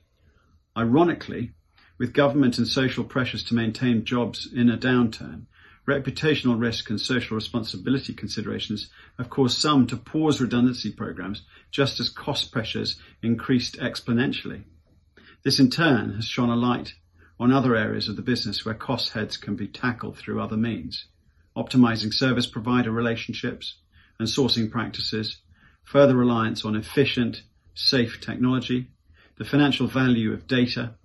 Ironically, 0.77 1.51
with 1.97 2.13
government 2.13 2.57
and 2.57 2.65
social 2.65 3.03
pressures 3.03 3.43
to 3.43 3.55
maintain 3.55 4.05
jobs 4.05 4.47
in 4.49 4.69
a 4.69 4.77
downturn, 4.77 5.47
reputational 5.85 6.57
risk 6.57 6.89
and 6.89 7.01
social 7.01 7.35
responsibility 7.35 8.13
considerations 8.13 8.89
have 9.17 9.29
caused 9.29 9.57
some 9.57 9.85
to 9.87 9.97
pause 9.97 10.39
redundancy 10.39 10.93
programs 10.93 11.41
just 11.69 11.99
as 11.99 12.07
cost 12.07 12.53
pressures 12.53 13.01
increased 13.21 13.77
exponentially. 13.79 14.63
This 15.43 15.59
in 15.59 15.69
turn 15.69 16.13
has 16.13 16.25
shone 16.25 16.51
a 16.51 16.55
light 16.55 16.93
on 17.37 17.51
other 17.51 17.75
areas 17.75 18.07
of 18.07 18.15
the 18.15 18.21
business 18.21 18.63
where 18.63 18.75
cost 18.75 19.11
heads 19.11 19.35
can 19.35 19.57
be 19.57 19.67
tackled 19.67 20.17
through 20.17 20.41
other 20.41 20.55
means, 20.55 21.07
optimizing 21.53 22.13
service 22.13 22.47
provider 22.47 22.91
relationships 22.91 23.79
and 24.19 24.27
sourcing 24.27 24.69
practices, 24.69 25.37
further 25.83 26.15
reliance 26.15 26.65
on 26.65 26.75
efficient, 26.75 27.43
safe 27.73 28.19
technology, 28.21 28.87
the 29.37 29.45
financial 29.45 29.87
value 29.87 30.33
of 30.33 30.47
data, 30.47 30.95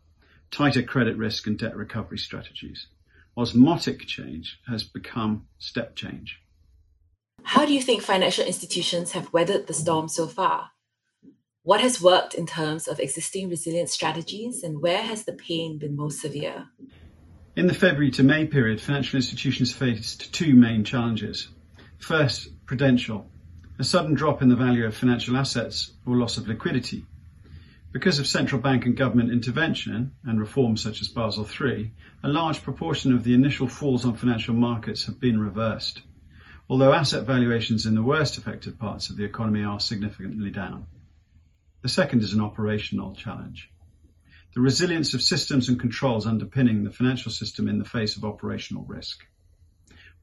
tighter 0.50 0.83
credit 0.83 1.16
risk 1.16 1.47
and 1.47 1.59
debt 1.59 1.76
recovery 1.76 2.19
strategies. 2.19 2.87
Osmotic 3.37 4.07
change 4.07 4.59
has 4.66 4.85
become 4.85 5.47
step 5.59 5.97
change. 5.97 6.40
How 7.45 7.66
do 7.66 7.73
you 7.73 7.81
think 7.81 8.02
financial 8.02 8.45
institutions 8.45 9.12
have 9.12 9.33
weathered 9.33 9.66
the 9.66 9.75
storm 9.75 10.09
so 10.09 10.26
far? 10.26 10.71
What 11.64 11.81
has 11.81 12.02
worked 12.02 12.35
in 12.35 12.47
terms 12.47 12.88
of 12.88 12.99
existing 12.99 13.49
resilience 13.49 13.92
strategies 13.92 14.62
and 14.62 14.83
where 14.83 15.02
has 15.02 15.25
the 15.25 15.33
pain 15.33 15.78
been 15.78 15.97
most 15.97 16.21
severe? 16.21 16.69
In 17.54 17.66
the 17.66 17.75
February 17.75 18.11
to 18.12 18.23
May 18.23 18.47
period, 18.47 18.81
financial 18.81 19.16
institutions 19.16 19.73
faced 19.73 20.33
two 20.33 20.54
main 20.54 20.85
challenges. 20.85 21.49
First, 21.99 22.49
prudential, 22.73 23.31
a 23.79 23.85
sudden 23.85 24.14
drop 24.14 24.41
in 24.41 24.49
the 24.49 24.57
value 24.57 24.87
of 24.87 24.97
financial 24.97 25.37
assets 25.37 25.93
or 26.07 26.17
loss 26.17 26.38
of 26.38 26.49
liquidity. 26.49 27.05
Because 27.93 28.19
of 28.19 28.26
central 28.26 28.62
bank 28.62 28.87
and 28.87 28.97
government 28.97 29.31
intervention 29.31 30.12
and 30.25 30.41
reforms 30.41 30.83
such 30.83 31.02
as 31.02 31.09
Basel 31.09 31.47
III, 31.47 31.93
a 32.25 32.29
large 32.29 32.62
proportion 32.62 33.12
of 33.12 33.25
the 33.25 33.35
initial 33.35 33.69
falls 33.69 34.07
on 34.07 34.17
financial 34.17 34.55
markets 34.55 35.05
have 35.05 35.21
been 35.21 35.38
reversed, 35.38 36.00
although 36.67 36.95
asset 36.95 37.26
valuations 37.26 37.85
in 37.85 37.95
the 37.95 38.02
worst 38.02 38.38
affected 38.38 38.79
parts 38.79 39.11
of 39.11 39.19
the 39.19 39.25
economy 39.25 39.62
are 39.62 39.79
significantly 39.79 40.50
down. 40.50 40.87
The 41.83 41.91
second 41.91 42.23
is 42.23 42.33
an 42.33 42.41
operational 42.41 43.14
challenge. 43.14 43.71
The 44.55 44.62
resilience 44.62 45.12
of 45.12 45.21
systems 45.21 45.69
and 45.69 45.79
controls 45.79 46.26
underpinning 46.26 46.85
the 46.85 46.91
financial 46.91 47.33
system 47.33 47.69
in 47.69 47.79
the 47.79 47.85
face 47.85 48.17
of 48.17 48.25
operational 48.25 48.85
risk. 48.85 49.26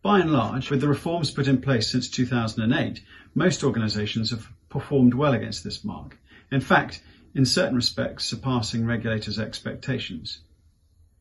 By 0.02 0.20
and 0.20 0.32
large, 0.32 0.70
with 0.70 0.80
the 0.80 0.88
reforms 0.88 1.30
put 1.32 1.48
in 1.48 1.62
place 1.62 1.92
since 1.92 2.10
2008, 2.10 3.02
most 3.36 3.64
organisations 3.64 4.32
have 4.32 4.48
performed 4.70 5.14
well 5.14 5.34
against 5.34 5.64
this 5.64 5.84
mark. 5.84 6.18
In 6.52 6.62
fact, 6.62 7.02
in 7.36 7.46
certain 7.46 7.76
respects, 7.76 8.26
surpassing 8.26 8.86
regulators' 8.86 9.40
expectations. 9.40 10.40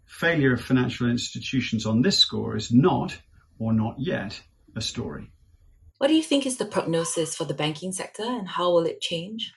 Failure 0.06 0.54
of 0.54 0.60
financial 0.60 1.10
institutions 1.10 1.86
on 1.86 2.02
this 2.02 2.18
score 2.18 2.56
is 2.56 2.72
not, 2.72 3.18
or 3.58 3.72
not 3.72 3.96
yet, 3.98 4.40
a 4.76 4.80
story. 4.80 5.30
What 5.98 6.06
do 6.06 6.14
you 6.14 6.22
think 6.22 6.46
is 6.46 6.56
the 6.56 6.64
prognosis 6.64 7.34
for 7.34 7.44
the 7.44 7.54
banking 7.54 7.90
sector 7.90 8.22
and 8.22 8.46
how 8.46 8.70
will 8.70 8.86
it 8.86 9.00
change? 9.00 9.52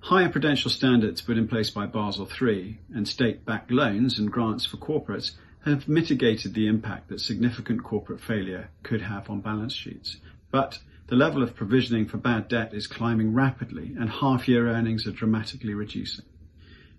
Higher 0.00 0.30
prudential 0.30 0.70
standards 0.70 1.20
put 1.20 1.36
in 1.36 1.48
place 1.48 1.70
by 1.70 1.86
Basel 1.86 2.28
III 2.28 2.78
and 2.94 3.06
state-backed 3.06 3.70
loans 3.70 4.18
and 4.18 4.32
grants 4.32 4.64
for 4.64 4.78
corporates 4.78 5.32
have 5.64 5.88
mitigated 5.88 6.54
the 6.54 6.66
impact 6.66 7.08
that 7.08 7.20
significant 7.20 7.82
corporate 7.82 8.20
failure 8.20 8.70
could 8.82 9.02
have 9.02 9.30
on 9.30 9.40
balance 9.40 9.74
sheets. 9.74 10.16
But 10.50 10.78
the 11.06 11.16
level 11.16 11.42
of 11.42 11.54
provisioning 11.54 12.06
for 12.06 12.16
bad 12.16 12.48
debt 12.48 12.74
is 12.74 12.86
climbing 12.86 13.34
rapidly 13.34 13.94
and 13.98 14.08
half-year 14.08 14.68
earnings 14.68 15.06
are 15.06 15.12
dramatically 15.12 15.74
reducing. 15.74 16.24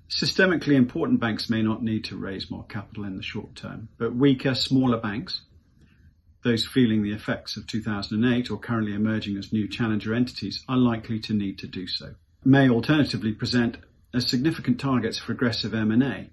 Systemically 0.09 0.75
important 0.75 1.19
banks 1.19 1.49
may 1.49 1.61
not 1.61 1.83
need 1.83 2.03
to 2.05 2.17
raise 2.17 2.51
more 2.51 2.65
capital 2.65 3.05
in 3.05 3.17
the 3.17 3.23
short 3.23 3.55
term, 3.55 3.89
but 3.97 4.15
weaker, 4.15 4.53
smaller 4.53 4.99
banks, 4.99 5.41
those 6.43 6.65
feeling 6.65 7.01
the 7.01 7.13
effects 7.13 7.57
of 7.57 7.65
2008 7.65 8.51
or 8.51 8.59
currently 8.59 8.93
emerging 8.93 9.37
as 9.37 9.51
new 9.51 9.67
challenger 9.67 10.13
entities, 10.13 10.63
are 10.69 10.77
likely 10.77 11.19
to 11.19 11.33
need 11.33 11.57
to 11.57 11.67
do 11.67 11.87
so 11.87 12.13
may 12.45 12.69
alternatively 12.69 13.33
present 13.33 13.77
as 14.13 14.29
significant 14.29 14.79
targets 14.79 15.17
for 15.17 15.31
aggressive 15.31 15.73
M&A, 15.73 16.29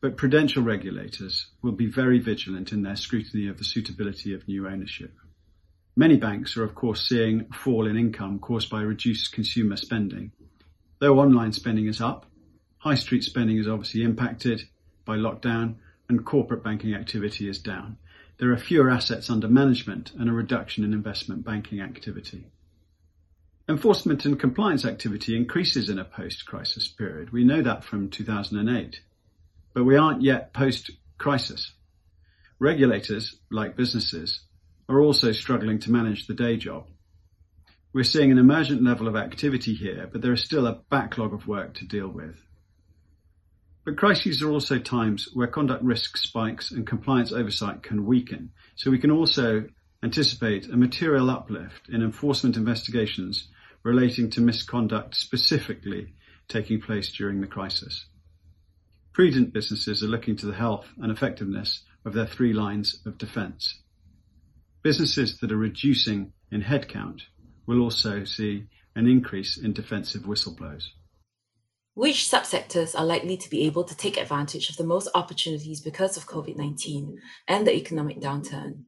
but 0.00 0.16
prudential 0.16 0.62
regulators 0.62 1.46
will 1.62 1.72
be 1.72 1.86
very 1.86 2.18
vigilant 2.18 2.72
in 2.72 2.82
their 2.82 2.96
scrutiny 2.96 3.48
of 3.48 3.58
the 3.58 3.64
suitability 3.64 4.32
of 4.32 4.48
new 4.48 4.66
ownership. 4.66 5.12
Many 5.96 6.16
banks 6.16 6.56
are 6.56 6.64
of 6.64 6.74
course 6.74 7.06
seeing 7.06 7.46
a 7.50 7.54
fall 7.54 7.86
in 7.86 7.96
income 7.96 8.38
caused 8.38 8.70
by 8.70 8.80
reduced 8.80 9.32
consumer 9.32 9.76
spending. 9.76 10.32
Though 10.98 11.18
online 11.18 11.52
spending 11.52 11.86
is 11.86 12.00
up, 12.00 12.26
high 12.78 12.94
street 12.94 13.24
spending 13.24 13.58
is 13.58 13.68
obviously 13.68 14.02
impacted 14.02 14.62
by 15.04 15.16
lockdown 15.16 15.74
and 16.08 16.24
corporate 16.24 16.64
banking 16.64 16.94
activity 16.94 17.48
is 17.48 17.58
down. 17.58 17.98
There 18.38 18.52
are 18.52 18.56
fewer 18.56 18.90
assets 18.90 19.28
under 19.28 19.48
management 19.48 20.12
and 20.18 20.30
a 20.30 20.32
reduction 20.32 20.82
in 20.82 20.94
investment 20.94 21.44
banking 21.44 21.80
activity. 21.80 22.46
Enforcement 23.68 24.24
and 24.24 24.40
compliance 24.40 24.84
activity 24.84 25.36
increases 25.36 25.90
in 25.90 25.98
a 25.98 26.04
post-crisis 26.04 26.88
period. 26.88 27.30
We 27.30 27.44
know 27.44 27.62
that 27.62 27.84
from 27.84 28.08
2008, 28.08 29.00
but 29.74 29.84
we 29.84 29.96
aren't 29.96 30.22
yet 30.22 30.52
post-crisis. 30.52 31.72
Regulators, 32.58 33.38
like 33.50 33.76
businesses, 33.76 34.40
are 34.88 35.00
also 35.00 35.32
struggling 35.32 35.78
to 35.80 35.92
manage 35.92 36.26
the 36.26 36.34
day 36.34 36.56
job. 36.56 36.86
We're 37.92 38.04
seeing 38.04 38.30
an 38.30 38.38
emergent 38.38 38.82
level 38.82 39.08
of 39.08 39.16
activity 39.16 39.74
here, 39.74 40.08
but 40.10 40.22
there 40.22 40.32
is 40.32 40.44
still 40.44 40.66
a 40.66 40.80
backlog 40.90 41.32
of 41.32 41.46
work 41.46 41.74
to 41.74 41.86
deal 41.86 42.08
with. 42.08 42.36
But 43.84 43.96
crises 43.96 44.42
are 44.42 44.50
also 44.50 44.78
times 44.78 45.28
where 45.32 45.46
conduct 45.46 45.82
risk 45.82 46.16
spikes 46.16 46.70
and 46.70 46.86
compliance 46.86 47.32
oversight 47.32 47.82
can 47.82 48.04
weaken, 48.04 48.50
so 48.76 48.90
we 48.90 48.98
can 48.98 49.10
also 49.10 49.64
anticipate 50.02 50.68
a 50.68 50.76
material 50.76 51.30
uplift 51.30 51.88
in 51.88 52.02
enforcement 52.02 52.56
investigations 52.56 53.48
relating 53.82 54.30
to 54.30 54.40
misconduct 54.40 55.16
specifically 55.16 56.14
taking 56.48 56.80
place 56.80 57.10
during 57.12 57.40
the 57.40 57.46
crisis. 57.46 58.06
Prudent 59.20 59.52
businesses 59.52 60.02
are 60.02 60.06
looking 60.06 60.34
to 60.36 60.46
the 60.46 60.54
health 60.54 60.86
and 60.96 61.12
effectiveness 61.12 61.82
of 62.06 62.14
their 62.14 62.24
three 62.24 62.54
lines 62.54 63.02
of 63.04 63.18
defence. 63.18 63.82
Businesses 64.82 65.36
that 65.40 65.52
are 65.52 65.58
reducing 65.58 66.32
in 66.50 66.62
headcount 66.62 67.20
will 67.66 67.82
also 67.82 68.24
see 68.24 68.64
an 68.96 69.06
increase 69.06 69.58
in 69.58 69.74
defensive 69.74 70.22
whistleblowers. 70.22 70.84
Which 71.92 72.30
subsectors 72.30 72.98
are 72.98 73.04
likely 73.04 73.36
to 73.36 73.50
be 73.50 73.66
able 73.66 73.84
to 73.84 73.94
take 73.94 74.16
advantage 74.16 74.70
of 74.70 74.78
the 74.78 74.84
most 74.84 75.10
opportunities 75.14 75.82
because 75.82 76.16
of 76.16 76.26
COVID 76.26 76.56
19 76.56 77.20
and 77.46 77.66
the 77.66 77.76
economic 77.76 78.20
downturn? 78.22 78.84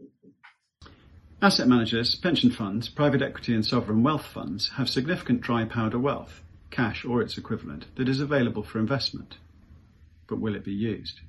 Asset 1.43 1.69
managers, 1.69 2.15
pension 2.15 2.51
funds, 2.51 2.89
private 2.89 3.21
equity 3.21 3.55
and 3.55 3.67
sovereign 3.67 4.03
wealth 4.03 4.25
funds 4.25 4.71
have 4.77 4.89
significant 4.89 5.43
dry 5.43 5.67
powder 5.67 5.99
wealth, 5.99 6.41
cash 6.71 7.05
or 7.05 7.21
its 7.21 7.37
equivalent, 7.37 7.85
that 7.97 8.09
is 8.09 8.21
available 8.21 8.63
for 8.63 8.79
investment. 8.79 9.37
But 10.33 10.41
will 10.41 10.57
it 10.57 10.65
be 10.65 10.73
used? 10.73 11.21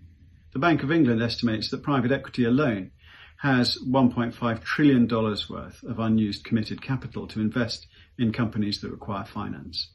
The 0.53 0.59
Bank 0.59 0.81
of 0.81 0.89
England 0.89 1.21
estimates 1.21 1.69
that 1.69 1.83
private 1.83 2.13
equity 2.13 2.45
alone 2.45 2.91
has 3.39 3.77
$1.5 3.85 4.63
trillion 4.63 5.09
worth 5.09 5.83
of 5.83 5.99
unused 5.99 6.45
committed 6.45 6.81
capital 6.81 7.27
to 7.27 7.41
invest 7.41 7.87
in 8.17 8.31
companies 8.31 8.79
that 8.79 8.91
require 8.91 9.25
finance. 9.25 9.89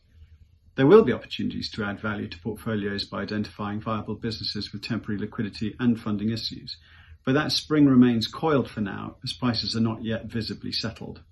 There 0.75 0.87
will 0.87 1.05
be 1.05 1.15
opportunities 1.15 1.71
to 1.71 1.85
add 1.85 2.01
value 2.01 2.29
to 2.29 2.39
portfolios 2.41 3.07
by 3.07 3.23
identifying 3.23 3.81
viable 3.81 4.15
businesses 4.15 4.75
with 4.75 4.83
temporary 4.83 5.19
liquidity 5.19 5.75
and 5.81 5.99
funding 5.99 6.29
issues, 6.29 6.77
but 7.25 7.33
that 7.33 7.53
spring 7.53 7.87
remains 7.87 8.27
coiled 8.27 8.69
for 8.69 8.83
now 8.83 9.17
as 9.25 9.33
prices 9.33 9.75
are 9.75 9.81
not 9.81 10.05
yet 10.05 10.27
visibly 10.27 10.71
settled. 10.71 11.23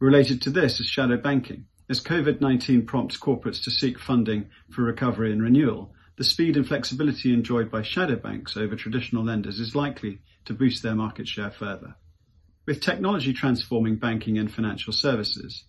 Related 0.00 0.42
to 0.42 0.50
this 0.50 0.80
is 0.80 0.86
shadow 0.86 1.16
banking. 1.16 1.66
As 1.88 2.02
COVID-19 2.02 2.88
prompts 2.88 3.16
corporates 3.16 3.62
to 3.62 3.70
seek 3.70 4.00
funding 4.00 4.46
for 4.68 4.82
recovery 4.82 5.30
and 5.30 5.40
renewal, 5.40 5.94
the 6.16 6.24
speed 6.24 6.56
and 6.56 6.66
flexibility 6.66 7.32
enjoyed 7.32 7.70
by 7.70 7.82
shadow 7.82 8.16
banks 8.16 8.56
over 8.56 8.76
traditional 8.76 9.24
lenders 9.24 9.58
is 9.58 9.74
likely 9.74 10.20
to 10.44 10.54
boost 10.54 10.82
their 10.82 10.94
market 10.94 11.26
share 11.26 11.50
further. 11.50 11.96
With 12.66 12.80
technology 12.80 13.32
transforming 13.32 13.96
banking 13.96 14.38
and 14.38 14.52
financial 14.52 14.92
services, 14.92 15.64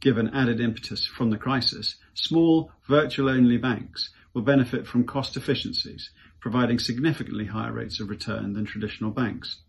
given 0.00 0.30
added 0.34 0.60
impetus 0.60 1.06
from 1.06 1.30
the 1.30 1.38
crisis, 1.38 1.96
small 2.14 2.72
virtual-only 2.88 3.58
banks 3.58 4.10
will 4.34 4.42
benefit 4.42 4.86
from 4.86 5.04
cost 5.04 5.36
efficiencies 5.36 6.10
providing 6.40 6.78
significantly 6.78 7.46
higher 7.46 7.72
rates 7.72 8.00
of 8.00 8.08
return 8.08 8.54
than 8.54 8.64
traditional 8.64 9.10
banks. 9.10 9.60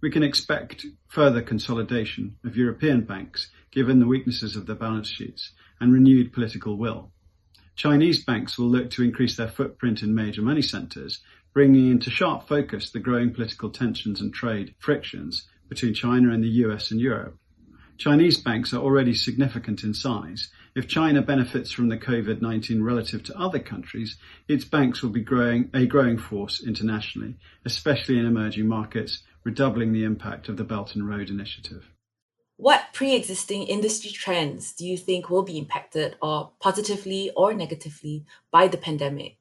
We 0.00 0.10
can 0.10 0.22
expect 0.22 0.86
further 1.08 1.42
consolidation 1.42 2.36
of 2.44 2.56
European 2.56 3.02
banks 3.02 3.50
given 3.70 4.00
the 4.00 4.06
weaknesses 4.06 4.56
of 4.56 4.66
their 4.66 4.76
balance 4.76 5.08
sheets 5.08 5.52
and 5.80 5.92
renewed 5.92 6.32
political 6.32 6.76
will. 6.76 7.10
Chinese 7.76 8.24
banks 8.24 8.56
will 8.56 8.68
look 8.68 8.90
to 8.90 9.02
increase 9.02 9.36
their 9.36 9.48
footprint 9.48 10.02
in 10.02 10.14
major 10.14 10.42
money 10.42 10.62
centres, 10.62 11.20
bringing 11.52 11.90
into 11.90 12.10
sharp 12.10 12.46
focus 12.48 12.90
the 12.90 13.00
growing 13.00 13.32
political 13.32 13.70
tensions 13.70 14.20
and 14.20 14.32
trade 14.32 14.74
frictions 14.78 15.46
between 15.68 15.94
China 15.94 16.32
and 16.32 16.42
the 16.42 16.48
US 16.48 16.90
and 16.90 17.00
Europe. 17.00 17.36
Chinese 17.96 18.40
banks 18.40 18.72
are 18.72 18.82
already 18.82 19.14
significant 19.14 19.84
in 19.84 19.94
size. 19.94 20.48
If 20.74 20.88
China 20.88 21.22
benefits 21.22 21.70
from 21.70 21.88
the 21.88 21.96
COVID-19 21.96 22.82
relative 22.82 23.22
to 23.24 23.38
other 23.38 23.60
countries, 23.60 24.16
its 24.48 24.64
banks 24.64 25.02
will 25.02 25.10
be 25.10 25.22
growing 25.22 25.70
a 25.72 25.86
growing 25.86 26.18
force 26.18 26.60
internationally, 26.60 27.36
especially 27.64 28.18
in 28.18 28.26
emerging 28.26 28.66
markets, 28.66 29.22
redoubling 29.44 29.92
the 29.92 30.04
impact 30.04 30.48
of 30.48 30.56
the 30.56 30.64
Belt 30.64 30.96
and 30.96 31.08
Road 31.08 31.30
Initiative. 31.30 31.88
What 32.56 32.92
pre 32.92 33.16
existing 33.16 33.64
industry 33.64 34.10
trends 34.10 34.72
do 34.74 34.86
you 34.86 34.96
think 34.96 35.28
will 35.28 35.42
be 35.42 35.58
impacted 35.58 36.14
or 36.22 36.52
positively 36.60 37.32
or 37.36 37.52
negatively 37.52 38.26
by 38.52 38.68
the 38.68 38.76
pandemic? 38.76 39.38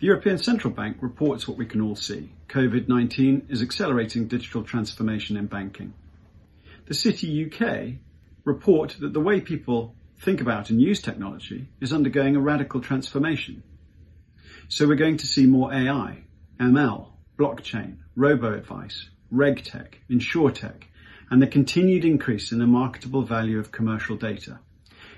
The 0.00 0.06
European 0.06 0.38
Central 0.38 0.72
Bank 0.72 0.96
reports 1.00 1.46
what 1.46 1.56
we 1.56 1.66
can 1.66 1.80
all 1.80 1.94
see. 1.94 2.30
COVID 2.48 2.88
19 2.88 3.46
is 3.48 3.62
accelerating 3.62 4.26
digital 4.26 4.64
transformation 4.64 5.36
in 5.36 5.46
banking. 5.46 5.94
The 6.86 6.94
CityUK 6.94 7.98
report 8.44 8.96
that 9.00 9.12
the 9.12 9.20
way 9.20 9.40
people 9.40 9.94
think 10.20 10.40
about 10.40 10.68
and 10.70 10.80
use 10.80 11.00
technology 11.00 11.68
is 11.80 11.92
undergoing 11.92 12.34
a 12.34 12.40
radical 12.40 12.80
transformation. 12.80 13.62
So 14.66 14.88
we're 14.88 14.96
going 14.96 15.18
to 15.18 15.26
see 15.28 15.46
more 15.46 15.72
AI, 15.72 16.24
ML, 16.58 17.06
blockchain, 17.38 17.98
robo 18.16 18.52
advice, 18.52 19.10
regtech, 19.32 19.94
insurtech, 20.10 20.87
and 21.30 21.42
the 21.42 21.46
continued 21.46 22.04
increase 22.04 22.52
in 22.52 22.58
the 22.58 22.66
marketable 22.66 23.22
value 23.22 23.58
of 23.58 23.72
commercial 23.72 24.16
data. 24.16 24.58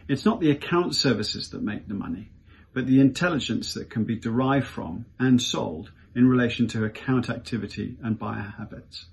It's 0.09 0.25
not 0.25 0.40
the 0.40 0.50
account 0.50 0.95
services 0.95 1.50
that 1.50 1.62
make 1.62 1.87
the 1.87 1.95
money, 1.95 2.31
but 2.73 2.87
the 2.87 3.00
intelligence 3.00 3.75
that 3.75 3.90
can 3.90 4.05
be 4.05 4.17
derived 4.17 4.67
from 4.67 5.07
and 5.19 5.40
sold 5.40 5.90
in 6.14 6.29
relation 6.29 6.67
to 6.69 6.85
account 6.85 7.31
activity 7.31 7.97
and 8.02 8.19
buyer 8.19 8.55
habits. 8.59 9.07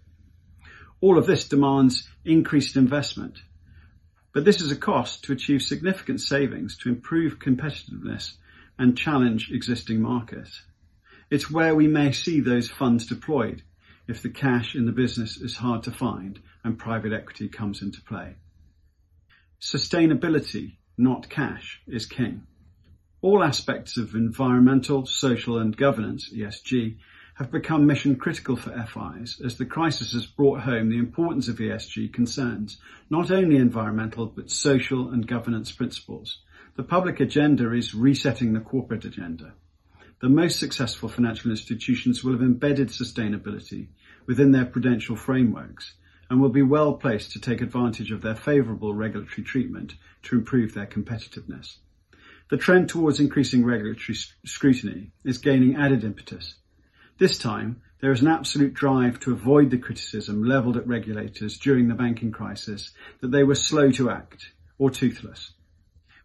All 1.00 1.18
of 1.18 1.27
this 1.27 1.48
demands 1.48 2.08
increased 2.25 2.75
investment, 2.75 3.38
but 4.34 4.46
this 4.46 4.62
is 4.62 4.72
a 4.72 4.75
cost 4.75 5.24
to 5.24 5.34
achieve 5.34 5.62
significant 5.62 6.22
savings 6.22 6.77
to 6.80 6.89
improve 6.89 7.39
competitiveness 7.39 8.34
and 8.80 8.98
challenge 8.98 9.51
existing 9.51 10.01
markets. 10.01 10.62
It's 11.30 11.51
where 11.51 11.75
we 11.75 11.88
may 11.88 12.12
see 12.12 12.39
those 12.39 12.70
funds 12.70 13.06
deployed 13.06 13.62
if 14.08 14.22
the 14.22 14.30
cash 14.30 14.76
in 14.76 14.86
the 14.86 14.92
business 14.92 15.38
is 15.38 15.58
hard 15.58 15.84
to 15.84 15.92
find 15.92 16.40
and 16.64 16.80
private 16.80 17.12
equity 17.14 17.50
comes 17.50 17.82
into 17.82 18.02
play. 18.02 18.36
Sustainability, 19.60 20.78
not 20.98 21.30
cash, 21.30 21.82
is 21.88 22.06
king. 22.06 22.44
All 23.22 23.44
aspects 23.44 23.98
of 23.98 24.14
environmental, 24.14 25.06
social 25.06 25.58
and 25.58 25.76
governance, 25.76 26.32
ESG, 26.34 26.98
have 27.36 27.52
become 27.52 27.86
mission 27.86 28.16
critical 28.16 28.56
for 28.56 28.72
FIs 28.72 29.42
as 29.44 29.58
the 29.58 29.66
crisis 29.66 30.14
has 30.14 30.26
brought 30.26 30.62
home 30.62 30.90
the 30.90 30.98
importance 30.98 31.48
of 31.48 31.58
ESG 31.58 32.14
concerns, 32.14 32.78
not 33.10 33.30
only 33.30 33.58
environmental 33.58 34.26
but 34.28 34.50
social 34.50 35.10
and 35.10 35.28
governance 35.28 35.72
principles. 35.72 36.40
The 36.76 36.84
public 36.84 37.20
agenda 37.20 37.74
is 37.74 37.94
resetting 37.94 38.54
the 38.54 38.60
corporate 38.60 39.06
agenda 39.06 39.54
the 40.20 40.30
most 40.30 40.60
successful 40.60 41.10
financial 41.10 41.52
institutions 41.52 42.24
will 42.24 42.32
have 42.32 42.42
embedded 42.42 42.90
sustainability 42.90 43.88
within 44.26 44.52
their 44.52 44.66
prudential 44.66 45.16
frameworks 45.16 45.94
and 46.30 46.42
will 46.42 46.50
be 46.50 46.64
well 46.64 46.94
placed 46.94 47.32
to 47.32 47.40
take 47.40 47.62
advantage 47.62 48.12
of 48.12 48.22
their 48.22 48.36
favourable 48.36 48.94
regulatory 48.94 49.44
treatment 49.44 49.96
to 50.24 50.36
improve 50.36 50.74
their 50.74 50.88
competitiveness. 50.88 51.78
The 52.50 52.58
trend 52.58 52.90
towards 52.90 53.20
increasing 53.20 53.64
regulatory 53.64 54.18
scrutiny 54.46 55.12
is 55.24 55.38
gaining 55.38 55.76
added 55.76 56.04
impetus. 56.04 56.56
This 57.18 57.38
time, 57.38 57.82
there 58.00 58.12
is 58.12 58.22
an 58.22 58.28
absolute 58.28 58.74
drive 58.74 59.20
to 59.22 59.34
avoid 59.34 59.70
the 59.70 59.77
criticism 59.77 60.44
levelled 60.44 60.77
at 60.77 60.88
regulators 60.88 61.58
during 61.58 61.88
the 61.88 61.96
banking 61.96 62.32
crisis 62.32 62.92
that 63.22 63.32
they 63.32 63.44
were 63.44 63.56
slow 63.56 63.92
to 63.92 64.10
act 64.10 64.51
or 64.77 64.90
toothless. 64.90 65.51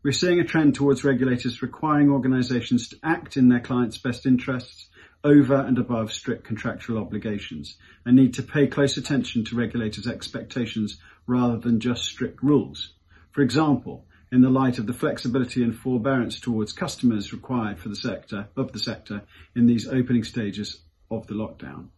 We're 0.05 0.11
seeing 0.11 0.41
a 0.41 0.45
trend 0.45 0.75
towards 0.75 1.05
regulators 1.05 1.63
requiring 1.63 2.11
organisations 2.11 2.89
to 2.89 2.97
act 3.05 3.37
in 3.37 3.49
their 3.49 3.61
clients' 3.61 3.99
best 3.99 4.27
interests 4.27 4.89
over 5.23 5.55
and 5.55 5.79
above 5.79 6.13
strict 6.13 6.43
contractual 6.43 6.99
obligations 6.99 7.77
and 8.05 8.17
need 8.17 8.35
to 8.35 8.43
pay 8.43 8.67
close 8.67 8.97
attention 8.97 9.45
to 9.45 9.57
regulators' 9.57 10.09
expectations 10.09 10.99
rather 11.29 11.57
than 11.57 11.79
just 11.79 12.05
strict 12.05 12.43
rules. 12.43 12.95
For 13.31 13.43
example, 13.43 14.05
in 14.33 14.41
the 14.41 14.51
light 14.51 14.79
of 14.79 14.87
the 14.87 14.93
flexibility 14.93 15.63
and 15.63 15.73
forbearance 15.73 16.41
towards 16.41 16.73
customers 16.73 17.33
required 17.33 17.79
for 17.79 17.89
the 17.89 17.95
sector 17.95 18.49
of 18.57 18.73
the 18.73 18.81
sector 18.81 19.23
in 19.55 19.67
these 19.67 19.87
opening 19.87 20.25
stages 20.25 20.81
of 21.13 21.29
the 21.29 21.35
lockdown. 21.35 21.91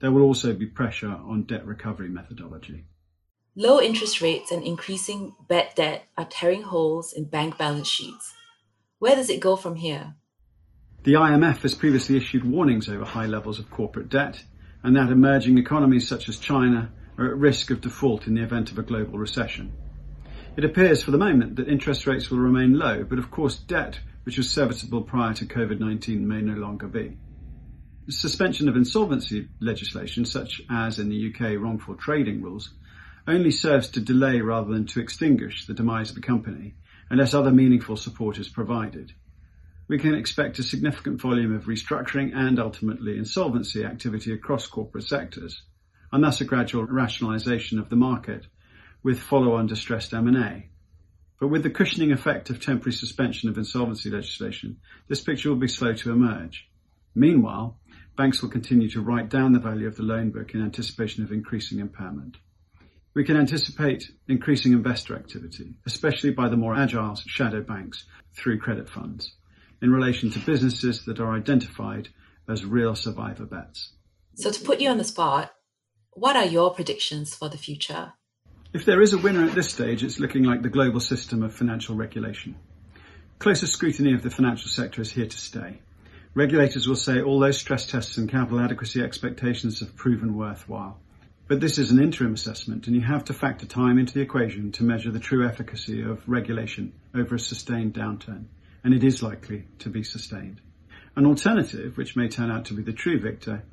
There 0.00 0.10
will 0.10 0.22
also 0.22 0.52
be 0.52 0.66
pressure 0.66 1.14
on 1.14 1.44
debt 1.44 1.64
recovery 1.64 2.08
methodology. 2.08 2.86
Low 3.54 3.82
interest 3.82 4.22
rates 4.22 4.50
and 4.50 4.62
increasing 4.62 5.34
bad 5.46 5.74
debt 5.74 6.04
are 6.16 6.24
tearing 6.24 6.62
holes 6.62 7.12
in 7.12 7.24
bank 7.24 7.58
balance 7.58 7.86
sheets. 7.86 8.32
Where 8.98 9.14
does 9.14 9.28
it 9.28 9.40
go 9.40 9.56
from 9.56 9.76
here? 9.76 10.14
The 11.02 11.14
IMF 11.14 11.58
has 11.58 11.74
previously 11.74 12.16
issued 12.16 12.50
warnings 12.50 12.88
over 12.88 13.04
high 13.04 13.26
levels 13.26 13.58
of 13.58 13.70
corporate 13.70 14.08
debt 14.08 14.42
and 14.82 14.96
that 14.96 15.10
emerging 15.10 15.58
economies 15.58 16.08
such 16.08 16.30
as 16.30 16.38
China 16.38 16.90
are 17.18 17.26
at 17.26 17.36
risk 17.36 17.70
of 17.70 17.82
default 17.82 18.26
in 18.26 18.34
the 18.34 18.42
event 18.42 18.70
of 18.70 18.78
a 18.78 18.82
global 18.82 19.18
recession. 19.18 19.74
It 20.56 20.64
appears 20.64 21.02
for 21.02 21.10
the 21.10 21.18
moment 21.18 21.56
that 21.56 21.68
interest 21.68 22.06
rates 22.06 22.30
will 22.30 22.38
remain 22.38 22.78
low, 22.78 23.04
but 23.04 23.18
of 23.18 23.30
course 23.30 23.58
debt, 23.58 24.00
which 24.22 24.38
was 24.38 24.50
serviceable 24.50 25.02
prior 25.02 25.34
to 25.34 25.44
COVID-19, 25.44 26.20
may 26.20 26.40
no 26.40 26.54
longer 26.54 26.86
be. 26.86 27.18
Suspension 28.08 28.68
of 28.70 28.76
insolvency 28.76 29.48
legislation, 29.60 30.24
such 30.24 30.62
as 30.70 30.98
in 30.98 31.10
the 31.10 31.32
UK 31.34 31.60
wrongful 31.60 31.96
trading 31.96 32.40
rules, 32.40 32.70
only 33.26 33.50
serves 33.50 33.88
to 33.88 34.00
delay 34.00 34.40
rather 34.40 34.72
than 34.72 34.86
to 34.86 35.00
extinguish 35.00 35.66
the 35.66 35.74
demise 35.74 36.10
of 36.10 36.16
the 36.16 36.22
company 36.22 36.74
unless 37.10 37.34
other 37.34 37.50
meaningful 37.50 37.96
support 37.96 38.38
is 38.38 38.48
provided. 38.48 39.12
We 39.86 39.98
can 39.98 40.14
expect 40.14 40.58
a 40.58 40.62
significant 40.62 41.20
volume 41.20 41.54
of 41.54 41.64
restructuring 41.64 42.34
and 42.34 42.58
ultimately 42.58 43.18
insolvency 43.18 43.84
activity 43.84 44.32
across 44.32 44.66
corporate 44.66 45.04
sectors, 45.04 45.62
and 46.10 46.24
thus 46.24 46.40
a 46.40 46.44
gradual 46.44 46.86
rationalisation 46.86 47.78
of 47.78 47.90
the 47.90 47.96
market 47.96 48.46
with 49.02 49.20
follow-on 49.20 49.66
distressed 49.66 50.14
M&A. 50.14 50.70
But 51.38 51.48
with 51.48 51.64
the 51.64 51.70
cushioning 51.70 52.12
effect 52.12 52.50
of 52.50 52.60
temporary 52.60 52.92
suspension 52.92 53.48
of 53.48 53.58
insolvency 53.58 54.08
legislation, 54.08 54.78
this 55.08 55.20
picture 55.20 55.48
will 55.48 55.56
be 55.56 55.68
slow 55.68 55.92
to 55.92 56.12
emerge. 56.12 56.70
Meanwhile, 57.14 57.76
banks 58.16 58.40
will 58.40 58.48
continue 58.48 58.88
to 58.90 59.02
write 59.02 59.28
down 59.28 59.52
the 59.52 59.58
value 59.58 59.86
of 59.86 59.96
the 59.96 60.02
loan 60.02 60.30
book 60.30 60.54
in 60.54 60.62
anticipation 60.62 61.24
of 61.24 61.32
increasing 61.32 61.80
impairment. 61.80 62.38
We 63.14 63.24
can 63.24 63.36
anticipate 63.36 64.10
increasing 64.26 64.72
investor 64.72 65.14
activity, 65.14 65.74
especially 65.86 66.30
by 66.30 66.48
the 66.48 66.56
more 66.56 66.74
agile 66.74 67.14
shadow 67.14 67.60
banks 67.60 68.04
through 68.34 68.60
credit 68.60 68.88
funds, 68.88 69.34
in 69.82 69.90
relation 69.90 70.30
to 70.30 70.38
businesses 70.38 71.04
that 71.04 71.20
are 71.20 71.34
identified 71.34 72.08
as 72.48 72.64
real 72.64 72.94
survivor 72.94 73.44
bets. 73.44 73.92
So, 74.34 74.50
to 74.50 74.64
put 74.64 74.80
you 74.80 74.88
on 74.88 74.96
the 74.96 75.04
spot, 75.04 75.52
what 76.12 76.36
are 76.36 76.46
your 76.46 76.72
predictions 76.72 77.34
for 77.34 77.48
the 77.50 77.58
future? 77.58 78.14
If 78.72 78.86
there 78.86 79.02
is 79.02 79.12
a 79.12 79.18
winner 79.18 79.44
at 79.44 79.54
this 79.54 79.68
stage, 79.68 80.02
it's 80.02 80.18
looking 80.18 80.44
like 80.44 80.62
the 80.62 80.70
global 80.70 81.00
system 81.00 81.42
of 81.42 81.54
financial 81.54 81.94
regulation. 81.94 82.56
Closer 83.38 83.66
scrutiny 83.66 84.14
of 84.14 84.22
the 84.22 84.30
financial 84.30 84.68
sector 84.68 85.02
is 85.02 85.12
here 85.12 85.26
to 85.26 85.36
stay. 85.36 85.80
Regulators 86.34 86.88
will 86.88 86.96
say 86.96 87.20
all 87.20 87.38
those 87.38 87.58
stress 87.58 87.86
tests 87.86 88.16
and 88.16 88.30
capital 88.30 88.60
adequacy 88.60 89.02
expectations 89.02 89.80
have 89.80 89.94
proven 89.96 90.34
worthwhile. 90.34 90.98
But 91.52 91.60
this 91.60 91.76
is 91.76 91.90
an 91.90 92.02
interim 92.02 92.32
assessment 92.32 92.86
and 92.86 92.96
you 92.96 93.02
have 93.02 93.26
to 93.26 93.34
factor 93.34 93.66
time 93.66 93.98
into 93.98 94.14
the 94.14 94.22
equation 94.22 94.72
to 94.72 94.84
measure 94.84 95.10
the 95.10 95.20
true 95.20 95.46
efficacy 95.46 96.00
of 96.00 96.26
regulation 96.26 96.94
over 97.14 97.34
a 97.34 97.38
sustained 97.38 97.92
downturn. 97.92 98.46
And 98.82 98.94
it 98.94 99.04
is 99.04 99.22
likely 99.22 99.66
to 99.80 99.90
be 99.90 100.02
sustained. 100.02 100.62
An 101.14 101.26
alternative, 101.26 101.98
which 101.98 102.16
may 102.16 102.28
turn 102.28 102.50
out 102.50 102.64
to 102.64 102.74
be 102.74 102.82
the 102.82 102.94
true 102.94 103.20
victor, 103.20 103.64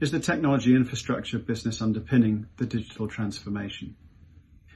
is 0.00 0.10
the 0.10 0.18
technology 0.18 0.74
infrastructure 0.74 1.38
business 1.38 1.82
underpinning 1.82 2.46
the 2.56 2.64
digital 2.64 3.06
transformation. 3.06 3.96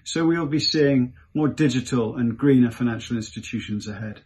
So 0.05 0.27
we 0.27 0.38
will 0.38 0.44
be 0.44 0.61
seeing 0.61 1.14
more 1.33 1.49
digital 1.49 2.16
and 2.16 2.37
greener 2.37 2.70
financial 2.70 3.16
institutions 3.16 3.88
ahead. 3.88 4.20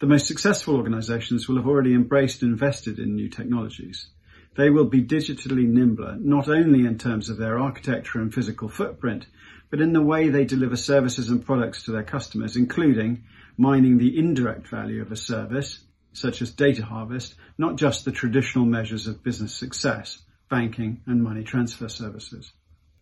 The 0.00 0.06
most 0.06 0.26
successful 0.26 0.76
organizations 0.76 1.48
will 1.48 1.56
have 1.56 1.66
already 1.66 1.94
embraced 1.94 2.42
and 2.42 2.52
invested 2.52 2.98
in 2.98 3.16
new 3.16 3.30
technologies. 3.30 4.10
They 4.56 4.68
will 4.68 4.86
be 4.86 5.02
digitally 5.02 5.66
nimbler, 5.66 6.16
not 6.20 6.48
only 6.48 6.84
in 6.84 6.98
terms 6.98 7.30
of 7.30 7.36
their 7.36 7.58
architecture 7.58 8.20
and 8.20 8.34
physical 8.34 8.68
footprint, 8.68 9.26
but 9.70 9.80
in 9.80 9.92
the 9.92 10.02
way 10.02 10.28
they 10.28 10.44
deliver 10.44 10.76
services 10.76 11.30
and 11.30 11.44
products 11.44 11.84
to 11.84 11.92
their 11.92 12.02
customers, 12.02 12.56
including 12.56 13.24
mining 13.56 13.98
the 13.98 14.18
indirect 14.18 14.66
value 14.66 15.02
of 15.02 15.12
a 15.12 15.16
service, 15.16 15.78
such 16.12 16.42
as 16.42 16.50
data 16.50 16.84
harvest, 16.84 17.36
not 17.58 17.76
just 17.76 18.04
the 18.04 18.10
traditional 18.10 18.64
measures 18.64 19.06
of 19.06 19.22
business 19.22 19.54
success, 19.54 20.20
banking 20.48 21.00
and 21.06 21.22
money 21.22 21.44
transfer 21.44 21.88
services. 21.88 22.52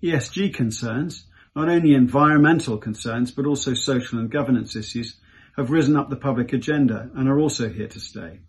ESG 0.03 0.53
concerns, 0.53 1.25
Not 1.57 1.71
only 1.71 1.95
environmental 1.95 2.77
concerns, 2.77 3.33
but 3.33 3.47
also 3.47 3.75
social 3.75 4.19
and 4.19 4.31
governance 4.31 4.77
issues 4.77 5.17
have 5.57 5.71
risen 5.71 5.97
up 5.97 6.11
the 6.11 6.17
public 6.17 6.53
agenda 6.53 7.11
and 7.17 7.29
are 7.29 7.41
also 7.41 7.69
here 7.69 7.89
to 7.89 7.99
stay. 7.99 8.41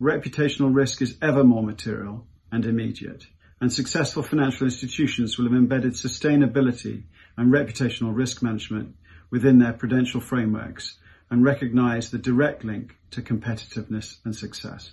Reputational 0.00 0.74
risk 0.74 1.02
is 1.02 1.18
ever 1.22 1.44
more 1.44 1.62
material 1.62 2.26
and 2.50 2.64
immediate, 2.64 3.26
and 3.60 3.72
successful 3.72 4.22
financial 4.22 4.66
institutions 4.66 5.36
will 5.36 5.46
have 5.46 5.54
embedded 5.54 5.92
sustainability 5.92 7.02
and 7.36 7.52
reputational 7.52 8.14
risk 8.14 8.42
management 8.42 8.94
within 9.30 9.58
their 9.58 9.72
prudential 9.72 10.20
frameworks 10.20 10.96
and 11.30 11.44
recognise 11.44 12.10
the 12.10 12.18
direct 12.18 12.64
link 12.64 12.96
to 13.10 13.22
competitiveness 13.22 14.16
and 14.24 14.34
success. 14.34 14.92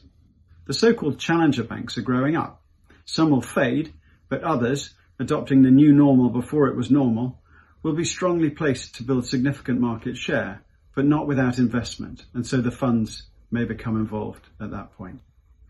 The 0.65 0.73
so-called 0.73 1.19
challenger 1.19 1.63
banks 1.63 1.97
are 1.97 2.01
growing 2.01 2.35
up. 2.35 2.61
Some 3.05 3.29
will 3.29 3.41
fade, 3.41 3.93
but 4.29 4.43
others, 4.43 4.93
adopting 5.19 5.61
the 5.61 5.71
new 5.71 5.93
normal 5.93 6.29
before 6.29 6.67
it 6.67 6.75
was 6.75 6.91
normal, 6.91 7.39
will 7.83 7.93
be 7.93 8.03
strongly 8.03 8.49
placed 8.49 8.95
to 8.95 9.03
build 9.03 9.27
significant 9.27 9.79
market 9.79 10.17
share, 10.17 10.61
but 10.95 11.05
not 11.05 11.27
without 11.27 11.59
investment, 11.59 12.25
and 12.33 12.45
so 12.45 12.59
the 12.61 12.71
funds 12.71 13.27
may 13.51 13.63
become 13.63 13.95
involved 13.95 14.47
at 14.59 14.71
that 14.71 14.91
point. 14.93 15.19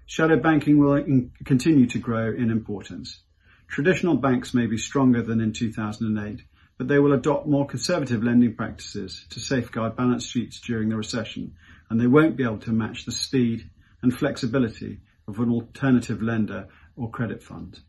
Shadow 0.05 0.37
banking 0.37 0.77
will 0.77 0.95
in- 0.95 1.31
continue 1.45 1.87
to 1.87 1.99
grow 1.99 2.31
in 2.31 2.51
importance. 2.51 3.21
Traditional 3.67 4.15
banks 4.15 4.53
may 4.53 4.67
be 4.67 4.77
stronger 4.77 5.21
than 5.21 5.41
in 5.41 5.51
2008, 5.51 6.43
but 6.77 6.87
they 6.87 6.99
will 6.99 7.13
adopt 7.13 7.47
more 7.47 7.65
conservative 7.65 8.23
lending 8.23 8.55
practices 8.55 9.25
to 9.31 9.39
safeguard 9.39 9.95
balance 9.95 10.25
sheets 10.25 10.59
during 10.59 10.89
the 10.89 10.95
recession, 10.95 11.55
and 11.89 11.99
they 11.99 12.07
won't 12.07 12.37
be 12.37 12.43
able 12.43 12.59
to 12.59 12.71
match 12.71 13.05
the 13.05 13.11
speed 13.11 13.69
and 14.01 14.17
flexibility 14.17 14.99
of 15.27 15.39
an 15.39 15.49
alternative 15.49 16.21
lender 16.21 16.67
or 16.95 17.09
credit 17.09 17.41
fund. 17.41 17.79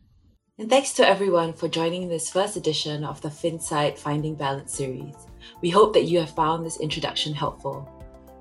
And 0.57 0.69
thanks 0.69 0.93
to 0.93 1.07
everyone 1.07 1.53
for 1.53 1.67
joining 1.67 2.09
this 2.09 2.31
first 2.31 2.57
edition 2.57 3.03
of 3.03 3.21
the 3.21 3.29
FinSight 3.29 3.99
Finding 3.99 4.33
Balance 4.33 4.73
series. 4.73 5.15
We 5.61 5.69
hope 5.69 5.93
that 5.93 6.05
you 6.05 6.19
have 6.19 6.31
found 6.31 6.65
this 6.65 6.79
introduction 6.79 7.33
helpful. 7.33 7.87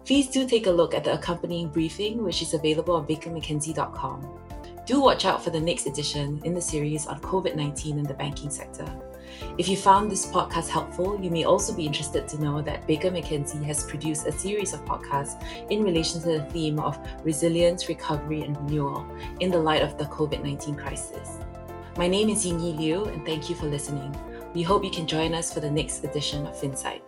Please 0.06 0.28
do 0.28 0.46
take 0.46 0.68
a 0.68 0.70
look 0.70 0.94
at 0.94 1.02
the 1.02 1.14
accompanying 1.14 1.68
briefing, 1.68 2.22
which 2.22 2.40
is 2.40 2.54
available 2.54 2.94
on 2.94 3.04
bakermckenzie.com. 3.08 4.38
Do 4.86 5.00
watch 5.00 5.24
out 5.24 5.42
for 5.42 5.50
the 5.50 5.60
next 5.60 5.86
edition 5.86 6.40
in 6.44 6.54
the 6.54 6.60
series 6.60 7.08
on 7.08 7.20
COVID 7.20 7.56
19 7.56 7.98
in 7.98 8.04
the 8.04 8.14
banking 8.14 8.48
sector. 8.48 8.86
If 9.58 9.68
you 9.68 9.76
found 9.76 10.08
this 10.08 10.24
podcast 10.24 10.68
helpful, 10.68 11.20
you 11.20 11.28
may 11.28 11.42
also 11.42 11.74
be 11.74 11.84
interested 11.84 12.28
to 12.28 12.40
know 12.40 12.62
that 12.62 12.86
Baker 12.86 13.10
McKenzie 13.10 13.64
has 13.64 13.82
produced 13.82 14.28
a 14.28 14.32
series 14.32 14.72
of 14.72 14.84
podcasts 14.84 15.42
in 15.70 15.82
relation 15.82 16.20
to 16.20 16.28
the 16.38 16.44
theme 16.52 16.78
of 16.78 16.96
resilience, 17.24 17.88
recovery, 17.88 18.42
and 18.42 18.56
renewal 18.58 19.04
in 19.40 19.50
the 19.50 19.58
light 19.58 19.82
of 19.82 19.98
the 19.98 20.04
COVID 20.04 20.40
19 20.40 20.76
crisis. 20.76 21.38
My 21.98 22.06
name 22.06 22.28
is 22.28 22.46
Yingyi 22.46 22.78
Liew, 22.78 23.12
and 23.12 23.26
thank 23.26 23.50
you 23.50 23.56
for 23.56 23.66
listening. 23.66 24.16
We 24.54 24.62
hope 24.62 24.84
you 24.84 24.90
can 24.92 25.08
join 25.08 25.34
us 25.34 25.52
for 25.52 25.58
the 25.58 25.70
next 25.70 26.04
edition 26.04 26.46
of 26.46 26.54
FinSight. 26.54 27.02